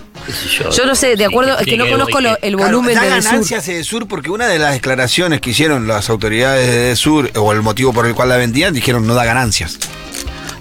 Yo, 0.72 0.86
no 0.86 0.96
sé, 0.96 1.16
de 1.16 1.26
acuerdo, 1.26 1.58
es 1.60 1.66
que 1.66 1.78
no 1.78 1.90
conozco 1.90 2.20
el 2.42 2.56
volumen 2.56 3.00
de 3.00 3.10
ganancias 3.10 3.66
de 3.66 3.84
Sur 3.84 4.08
porque 4.08 4.30
una 4.30 4.48
de 4.48 4.60
las 4.60 4.74
declaraciones 4.74 5.42
que 5.42 5.52
hicieron 5.52 5.88
las 5.88 6.10
autoridades 6.10 6.68
de 6.68 6.96
Sur 6.96 7.32
o 7.36 7.52
el 7.52 7.62
motivo 7.62 7.94
por 7.94 8.06
el 8.06 8.14
cual 8.14 8.30
la 8.30 8.38
vendían 8.38 8.74
dijeron 8.74 9.08
no 9.08 9.14
da 9.14 9.26
ganancias. 9.26 9.78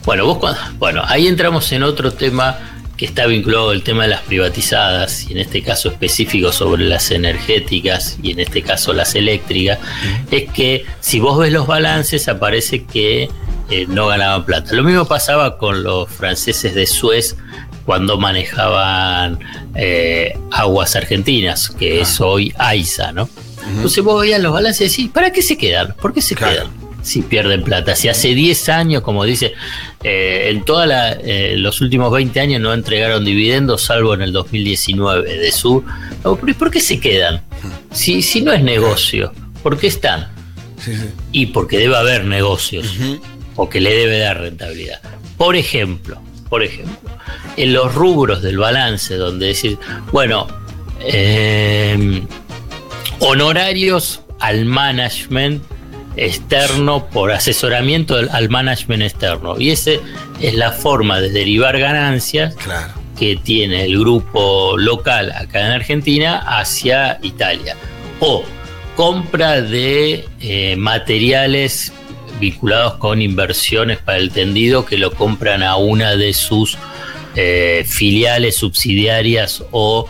Bueno, 0.04 0.24
vos 0.26 0.56
bueno, 0.78 1.02
ahí 1.06 1.26
entramos 1.26 1.70
en 1.72 1.82
otro 1.82 2.12
tema 2.12 2.58
que 2.96 3.06
está 3.06 3.26
vinculado 3.26 3.70
al 3.70 3.82
tema 3.82 4.02
de 4.02 4.10
las 4.10 4.20
privatizadas 4.20 5.26
y 5.28 5.32
en 5.32 5.38
este 5.38 5.62
caso 5.62 5.88
específico 5.88 6.52
sobre 6.52 6.84
las 6.84 7.10
energéticas 7.10 8.18
y 8.22 8.32
en 8.32 8.40
este 8.40 8.60
caso 8.60 8.92
las 8.92 9.14
eléctricas, 9.14 9.78
es 10.30 10.50
que 10.52 10.84
si 11.00 11.18
vos 11.18 11.38
ves 11.38 11.50
los 11.50 11.66
balances 11.66 12.28
aparece 12.28 12.84
que 12.84 13.30
eh, 13.70 13.86
no 13.88 14.08
ganaban 14.08 14.44
plata. 14.44 14.74
Lo 14.74 14.82
mismo 14.82 15.06
pasaba 15.06 15.56
con 15.56 15.82
los 15.82 16.10
franceses 16.10 16.74
de 16.74 16.86
Suez 16.86 17.36
cuando 17.90 18.18
manejaban 18.18 19.40
eh, 19.74 20.38
aguas 20.52 20.94
argentinas, 20.94 21.70
que 21.70 22.00
es 22.00 22.20
hoy 22.20 22.54
AISA, 22.56 23.10
¿no? 23.10 23.28
Entonces 23.66 24.04
vos 24.04 24.22
veías 24.22 24.40
los 24.40 24.52
balances 24.52 24.80
y 24.80 25.02
decís, 25.02 25.12
¿para 25.12 25.32
qué 25.32 25.42
se 25.42 25.58
quedan? 25.58 25.96
¿Por 26.00 26.14
qué 26.14 26.22
se 26.22 26.36
quedan? 26.36 26.68
Si 27.02 27.22
pierden 27.22 27.64
plata. 27.64 27.96
Si 27.96 28.08
hace 28.08 28.32
10 28.32 28.68
años, 28.68 29.02
como 29.02 29.24
dice, 29.24 29.54
eh, 30.04 30.50
en 30.50 30.64
todos 30.64 30.86
eh, 30.88 31.54
los 31.56 31.80
últimos 31.80 32.12
20 32.12 32.38
años 32.38 32.60
no 32.60 32.72
entregaron 32.72 33.24
dividendos, 33.24 33.82
salvo 33.82 34.14
en 34.14 34.22
el 34.22 34.32
2019 34.32 35.38
de 35.38 35.50
su... 35.50 35.82
¿Por 36.22 36.70
qué 36.70 36.78
se 36.78 37.00
quedan? 37.00 37.42
Si, 37.90 38.22
si 38.22 38.40
no 38.40 38.52
es 38.52 38.62
negocio, 38.62 39.32
¿por 39.64 39.76
qué 39.76 39.88
están? 39.88 40.28
Y 41.32 41.46
porque 41.46 41.78
debe 41.78 41.96
haber 41.96 42.24
negocios, 42.24 42.86
o 43.56 43.68
que 43.68 43.80
le 43.80 43.92
debe 43.96 44.20
dar 44.20 44.38
rentabilidad. 44.38 45.00
Por 45.36 45.56
ejemplo, 45.56 46.22
por 46.50 46.62
ejemplo, 46.64 47.10
en 47.56 47.72
los 47.72 47.94
rubros 47.94 48.42
del 48.42 48.58
balance, 48.58 49.14
donde 49.14 49.46
decir, 49.46 49.78
bueno, 50.12 50.48
em, 51.00 52.26
honorarios 53.20 54.20
al 54.40 54.64
management 54.64 55.62
externo 56.16 57.06
por 57.08 57.30
asesoramiento 57.30 58.16
al 58.16 58.48
management 58.50 59.02
externo. 59.02 59.58
Y 59.58 59.70
esa 59.70 59.92
es 60.40 60.54
la 60.54 60.72
forma 60.72 61.20
de 61.20 61.30
derivar 61.30 61.78
ganancias 61.78 62.56
que 63.18 63.36
tiene 63.36 63.84
el 63.84 63.98
grupo 63.98 64.76
local 64.76 65.32
acá 65.32 65.60
en 65.60 65.72
Argentina 65.72 66.38
hacia 66.58 67.18
Italia. 67.22 67.76
O 68.18 68.42
compra 68.96 69.62
de 69.62 70.26
eh, 70.40 70.76
materiales 70.76 71.92
vinculados 72.38 72.94
con 72.94 73.22
inversiones 73.22 73.98
para 73.98 74.18
el 74.18 74.30
tendido 74.30 74.84
que 74.84 74.98
lo 74.98 75.12
compran 75.12 75.62
a 75.62 75.76
una 75.76 76.16
de 76.16 76.32
sus 76.32 76.78
eh, 77.36 77.84
filiales 77.88 78.56
subsidiarias 78.56 79.64
o 79.70 80.08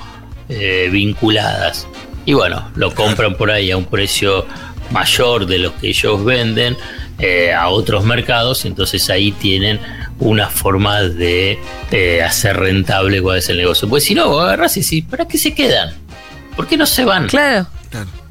eh, 0.48 0.88
vinculadas. 0.90 1.86
Y 2.26 2.34
bueno, 2.34 2.70
lo 2.74 2.94
compran 2.94 3.36
por 3.36 3.50
ahí 3.50 3.70
a 3.70 3.76
un 3.76 3.84
precio 3.84 4.46
mayor 4.90 5.46
de 5.46 5.58
lo 5.58 5.76
que 5.76 5.88
ellos 5.88 6.24
venden 6.24 6.76
eh, 7.18 7.52
a 7.52 7.68
otros 7.68 8.04
mercados, 8.04 8.64
entonces 8.64 9.10
ahí 9.10 9.32
tienen 9.32 9.78
una 10.18 10.48
forma 10.48 11.02
de 11.02 11.58
eh, 11.90 12.22
hacer 12.22 12.56
rentable 12.56 13.20
cuál 13.20 13.38
es 13.38 13.48
el 13.48 13.58
negocio. 13.58 13.88
Pues 13.88 14.04
si 14.04 14.14
no, 14.14 14.40
agarras 14.40 14.76
y 14.76 14.80
decís, 14.80 15.04
¿para 15.08 15.26
qué 15.26 15.38
se 15.38 15.54
quedan? 15.54 15.94
¿Por 16.56 16.66
qué 16.66 16.76
no 16.76 16.86
se 16.86 17.04
van? 17.04 17.28
Claro. 17.28 17.66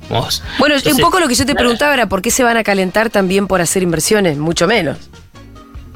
Bueno, 0.10 0.76
Entonces, 0.76 0.94
un 0.94 1.00
poco 1.00 1.20
lo 1.20 1.28
que 1.28 1.36
yo 1.36 1.46
te 1.46 1.56
preguntaba 1.56 1.94
era 1.94 2.10
por 2.10 2.22
qué 2.22 2.32
se 2.32 2.44
van 2.44 2.58
a 2.58 2.64
calentar 2.64 3.10
también 3.10 3.48
por 3.48 3.62
hacer 3.62 3.84
inversiones, 3.84 4.38
mucho 4.38 4.68
menos. 4.68 4.98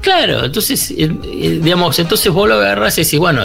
Claro, 0.01 0.43
entonces, 0.43 0.91
eh, 0.91 1.09
eh, 1.23 1.59
digamos, 1.61 1.97
entonces 1.97 2.31
vos 2.31 2.47
lo 2.47 2.55
agarrás 2.55 2.97
y 2.97 3.03
decís, 3.03 3.19
bueno, 3.19 3.43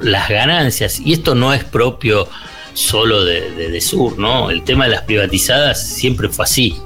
las 0.00 0.28
ganancias, 0.28 1.00
y 1.00 1.12
esto 1.12 1.34
no 1.34 1.52
es 1.52 1.64
propio 1.64 2.28
solo 2.72 3.24
de, 3.24 3.50
de, 3.50 3.68
de 3.68 3.80
Sur, 3.80 4.16
¿no? 4.18 4.50
El 4.50 4.62
tema 4.62 4.84
de 4.84 4.92
las 4.92 5.02
privatizadas 5.02 5.84
siempre 5.84 6.28
fue 6.28 6.44
así. 6.44 6.76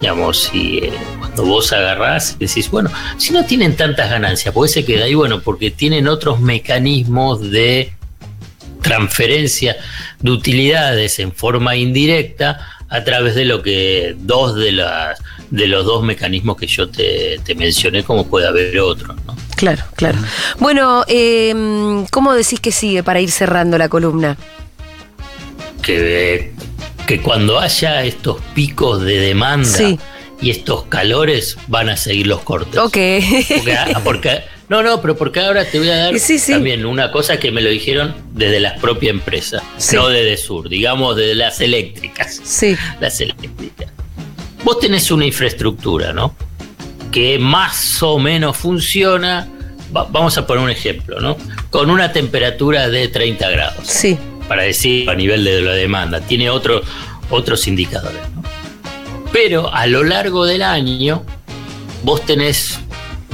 Digamos, 0.00 0.38
si 0.38 0.78
eh, 0.78 0.92
cuando 1.18 1.44
vos 1.44 1.72
agarrás, 1.72 2.38
decís, 2.38 2.70
bueno, 2.70 2.90
si 3.16 3.32
no 3.32 3.44
tienen 3.44 3.74
tantas 3.74 4.10
ganancias, 4.10 4.54
¿por 4.54 4.66
qué 4.66 4.72
se 4.74 4.84
queda 4.84 5.06
ahí? 5.06 5.14
Bueno, 5.14 5.40
porque 5.40 5.70
tienen 5.70 6.06
otros 6.06 6.40
mecanismos 6.40 7.50
de 7.50 7.92
transferencia 8.88 9.76
de 10.20 10.30
utilidades 10.30 11.18
en 11.18 11.32
forma 11.32 11.76
indirecta 11.76 12.60
a 12.88 13.04
través 13.04 13.34
de 13.34 13.44
lo 13.44 13.62
que 13.62 14.14
dos 14.18 14.56
de 14.56 14.72
las 14.72 15.18
de 15.50 15.66
los 15.66 15.84
dos 15.84 16.02
mecanismos 16.02 16.56
que 16.56 16.66
yo 16.66 16.88
te, 16.88 17.38
te 17.44 17.54
mencioné, 17.54 18.02
como 18.02 18.26
puede 18.26 18.46
haber 18.48 18.78
otros, 18.80 19.16
¿no? 19.26 19.34
Claro, 19.56 19.82
claro. 19.96 20.18
Bueno, 20.58 21.04
eh, 21.08 22.04
¿cómo 22.10 22.34
decís 22.34 22.60
que 22.60 22.70
sigue 22.72 23.02
para 23.02 23.20
ir 23.20 23.30
cerrando 23.30 23.76
la 23.78 23.88
columna? 23.88 24.36
que, 25.82 26.52
que 27.06 27.20
cuando 27.22 27.58
haya 27.58 28.04
estos 28.04 28.40
picos 28.54 29.00
de 29.02 29.18
demanda 29.20 29.68
Sí. 29.68 29.98
y 30.40 30.50
estos 30.50 30.84
calores 30.84 31.56
van 31.66 31.88
a 31.88 31.96
seguir 31.96 32.26
los 32.26 32.40
cortes. 32.40 32.78
Ok. 32.78 32.96
Porque, 33.56 33.72
ah, 33.72 34.00
porque- 34.04 34.42
no, 34.68 34.82
no, 34.82 35.00
pero 35.00 35.16
porque 35.16 35.40
ahora 35.40 35.64
te 35.64 35.78
voy 35.78 35.88
a 35.90 35.96
dar 35.96 36.18
Sí, 36.18 36.38
sí. 36.38 36.52
también 36.52 36.84
una 36.86 37.10
cosa 37.10 37.38
que 37.38 37.50
me 37.50 37.60
lo 37.62 37.70
dijeron 37.70 38.14
desde 38.32 38.60
la 38.60 38.76
propia 38.76 39.10
empresa, 39.10 39.62
Sí. 39.78 39.96
no 39.96 40.08
desde 40.08 40.36
Sur, 40.36 40.68
digamos 40.68 41.16
desde 41.16 41.34
las 41.34 41.60
eléctricas. 41.60 42.40
sí, 42.44 42.76
Las 43.00 43.20
eléctricas. 43.20 43.90
Vos 44.64 44.78
tenés 44.80 45.10
una 45.10 45.24
infraestructura, 45.24 46.12
¿no? 46.12 46.34
Que 47.12 47.38
más 47.38 48.02
o 48.02 48.18
menos 48.18 48.56
funciona. 48.56 49.48
va- 49.96 50.04
vamos 50.10 50.36
a 50.36 50.46
poner 50.46 50.62
un 50.64 50.68
ejemplo, 50.70 51.18
¿no? 51.20 51.38
Con 51.70 51.88
una 51.90 52.12
temperatura 52.12 52.90
de 52.90 53.08
30 53.08 53.48
grados 53.48 53.86
sí. 53.86 54.18
para 54.46 54.64
decir 54.64 55.08
a 55.08 55.14
nivel 55.14 55.44
de 55.44 55.62
la 55.62 55.72
demanda, 55.72 56.20
tiene 56.20 56.50
otro- 56.50 56.82
otros 57.30 57.66
indicadores. 57.66 58.20
¿no? 58.34 58.42
Pero 59.32 59.72
a 59.72 59.86
lo 59.86 60.04
largo 60.04 60.44
del 60.44 60.60
año 60.62 61.24
vos 62.02 62.20
tenés 62.26 62.78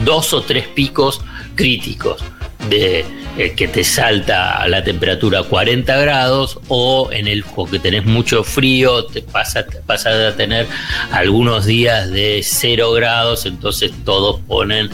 dos 0.05 0.33
o 0.33 0.43
tres 0.43 0.67
picos 0.69 1.21
críticos 1.55 2.23
de 2.69 3.05
eh, 3.37 3.53
que 3.57 3.69
te 3.69 3.83
salta 3.85 4.57
a 4.57 4.69
la 4.69 4.83
temperatura 4.85 5.41
a 5.41 5.43
40 5.43 5.97
grados 5.99 6.59
o 6.69 7.11
en 7.13 7.27
el 7.29 7.45
que 7.71 7.79
tenés 7.79 8.05
mucho 8.07 8.43
frío 8.45 9.05
te 9.07 9.23
pasa, 9.23 9.65
pasas 9.87 10.33
a 10.33 10.37
tener 10.37 10.67
algunos 11.11 11.67
días 11.67 12.11
de 12.11 12.41
0 12.43 12.93
grados 12.93 13.45
entonces 13.45 13.93
todos 14.05 14.41
ponen 14.47 14.89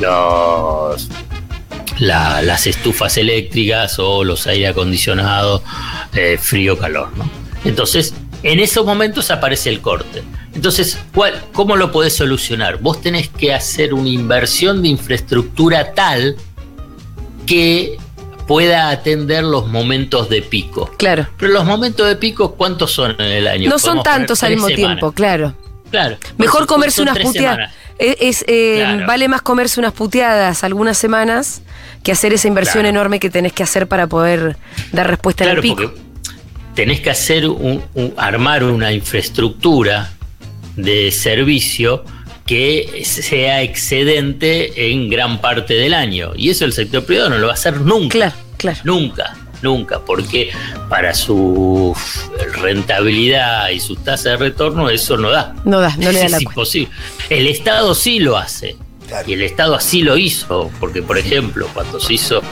los 0.00 1.08
la- 1.98 2.42
las 2.42 2.66
estufas 2.66 3.16
eléctricas 3.18 3.98
o 3.98 4.24
los 4.24 4.46
aire 4.46 4.68
acondicionados 4.68 5.62
eh, 6.14 6.38
frío-calor. 6.40 7.10
¿no? 7.16 7.30
Entonces, 7.64 8.14
en 8.42 8.58
esos 8.60 8.84
momentos 8.84 9.30
aparece 9.30 9.68
el 9.70 9.80
corte. 9.80 10.22
Entonces, 10.54 10.98
¿cuál, 11.14 11.42
¿cómo 11.52 11.76
lo 11.76 11.90
podés 11.92 12.14
solucionar? 12.16 12.78
Vos 12.78 13.00
tenés 13.00 13.28
que 13.28 13.54
hacer 13.54 13.94
una 13.94 14.08
inversión 14.08 14.82
de 14.82 14.88
infraestructura 14.88 15.94
tal 15.94 16.36
que 17.46 17.96
pueda 18.46 18.90
atender 18.90 19.44
los 19.44 19.68
momentos 19.68 20.28
de 20.28 20.42
pico. 20.42 20.90
Claro. 20.98 21.26
Pero 21.38 21.52
los 21.52 21.64
momentos 21.64 22.06
de 22.06 22.16
pico, 22.16 22.54
¿cuántos 22.54 22.92
son 22.92 23.12
en 23.12 23.20
el 23.26 23.46
año? 23.46 23.70
No 23.70 23.78
son 23.78 24.02
tantos 24.02 24.42
al 24.42 24.50
mismo 24.52 24.68
semanas. 24.68 24.86
tiempo, 24.98 25.12
claro. 25.12 25.54
Claro. 25.90 26.16
Mejor 26.38 26.66
comerse 26.66 27.02
unas 27.02 27.18
puteadas. 27.18 27.70
Es, 27.98 28.16
es, 28.20 28.44
eh, 28.48 28.76
Claro. 28.78 29.06
Vale 29.06 29.28
más 29.28 29.42
comerse 29.42 29.78
unas 29.78 29.92
puteadas 29.92 30.64
algunas 30.64 30.98
semanas 30.98 31.62
que 32.02 32.12
hacer 32.12 32.32
esa 32.32 32.48
inversión 32.48 32.82
Claro. 32.82 32.88
enorme 32.88 33.20
que 33.20 33.30
tenés 33.30 33.52
que 33.52 33.62
hacer 33.62 33.86
para 33.86 34.06
poder 34.06 34.56
dar 34.92 35.06
respuesta 35.08 35.44
Claro, 35.44 35.58
al 35.58 35.62
pico. 35.62 35.82
porque 35.84 36.00
tenés 36.74 37.00
que 37.00 37.10
hacer 37.10 37.48
un, 37.48 37.82
un- 37.94 38.14
armar 38.16 38.64
una 38.64 38.92
infraestructura 38.92 40.12
de 40.76 41.10
servicio 41.10 42.04
que 42.46 43.02
sea 43.04 43.62
excedente 43.62 44.90
en 44.92 45.08
gran 45.08 45.40
parte 45.40 45.74
del 45.74 45.94
año. 45.94 46.32
Y 46.36 46.50
eso 46.50 46.64
el 46.64 46.72
sector 46.72 47.04
privado 47.04 47.30
no 47.30 47.38
lo 47.38 47.46
va 47.46 47.52
a 47.52 47.54
hacer 47.54 47.80
nunca. 47.80 48.12
Claro, 48.18 48.34
claro. 48.56 48.78
Nunca, 48.84 49.36
nunca, 49.62 50.00
porque 50.00 50.50
para 50.88 51.14
su 51.14 51.94
rentabilidad 52.60 53.68
y 53.70 53.80
su 53.80 53.96
tasa 53.96 54.30
de 54.30 54.36
retorno 54.38 54.90
eso 54.90 55.16
no 55.16 55.30
da. 55.30 55.54
No 55.64 55.80
da, 55.80 55.94
no 55.98 56.10
le 56.10 56.18
da 56.18 56.24
es 56.26 56.30
la 56.32 56.38
cuenta. 56.38 56.50
imposible. 56.52 56.90
El 57.30 57.46
Estado 57.46 57.94
sí 57.94 58.18
lo 58.18 58.36
hace. 58.36 58.76
Claro. 59.08 59.28
Y 59.30 59.34
el 59.34 59.42
Estado 59.42 59.74
así 59.74 60.02
lo 60.02 60.16
hizo, 60.16 60.70
porque 60.80 61.02
por 61.02 61.18
ejemplo, 61.18 61.68
cuando 61.74 62.00
se 62.00 62.14
hizo 62.14 62.42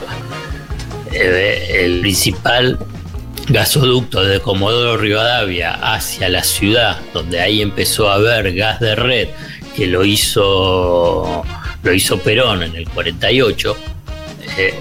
eh, 1.12 1.84
el 1.84 2.00
principal 2.00 2.78
gasoducto 3.52 4.22
de 4.24 4.40
Comodoro 4.40 4.96
Rivadavia 4.96 5.72
hacia 5.94 6.28
la 6.28 6.42
ciudad, 6.44 6.98
donde 7.12 7.40
ahí 7.40 7.60
empezó 7.62 8.08
a 8.10 8.14
haber 8.14 8.54
gas 8.54 8.80
de 8.80 8.94
red, 8.94 9.28
que 9.76 9.86
lo 9.86 10.04
hizo, 10.04 11.42
lo 11.82 11.92
hizo 11.92 12.18
Perón 12.20 12.62
en 12.62 12.76
el 12.76 12.88
48, 12.88 13.76
eh, 14.56 14.74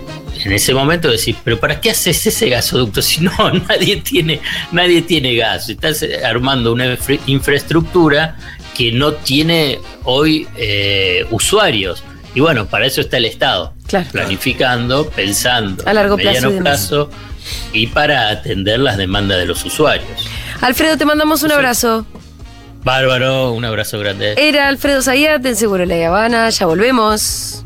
en 0.45 0.51
ese 0.53 0.73
momento 0.73 1.09
decís, 1.11 1.35
pero 1.43 1.59
¿para 1.59 1.81
qué 1.81 1.91
haces 1.91 2.25
ese 2.25 2.49
gasoducto 2.49 3.01
si 3.01 3.21
no 3.21 3.31
nadie 3.67 3.97
tiene, 3.97 4.39
nadie 4.71 5.01
tiene 5.01 5.35
gas? 5.35 5.69
Estás 5.69 6.01
eh, 6.03 6.23
armando 6.23 6.71
una 6.71 6.85
infra- 6.95 7.19
infraestructura 7.27 8.37
que 8.77 8.91
no 8.91 9.13
tiene 9.13 9.79
hoy 10.03 10.47
eh, 10.55 11.25
usuarios. 11.31 12.03
Y 12.35 12.39
bueno, 12.41 12.67
para 12.67 12.85
eso 12.85 13.01
está 13.01 13.17
el 13.17 13.25
Estado, 13.25 13.73
Claro. 13.87 14.05
planificando, 14.11 15.09
pensando 15.09 15.83
A 15.87 15.93
largo 15.93 16.15
mediano 16.15 16.51
plazo 16.59 17.09
y 17.73 17.87
para 17.87 18.29
atender 18.29 18.79
las 18.79 18.97
demandas 18.97 19.37
de 19.37 19.45
los 19.45 19.63
usuarios. 19.65 20.29
Alfredo, 20.61 20.97
te 20.97 21.05
mandamos 21.05 21.43
un 21.43 21.51
abrazo. 21.51 22.05
Bárbaro, 22.83 23.51
un 23.51 23.65
abrazo 23.65 23.99
grande. 23.99 24.35
Era 24.37 24.67
Alfredo 24.67 25.01
Zayat 25.01 25.45
en 25.45 25.55
Seguro 25.55 25.85
La 25.85 26.07
Habana. 26.07 26.49
Ya 26.49 26.65
volvemos. 26.65 27.63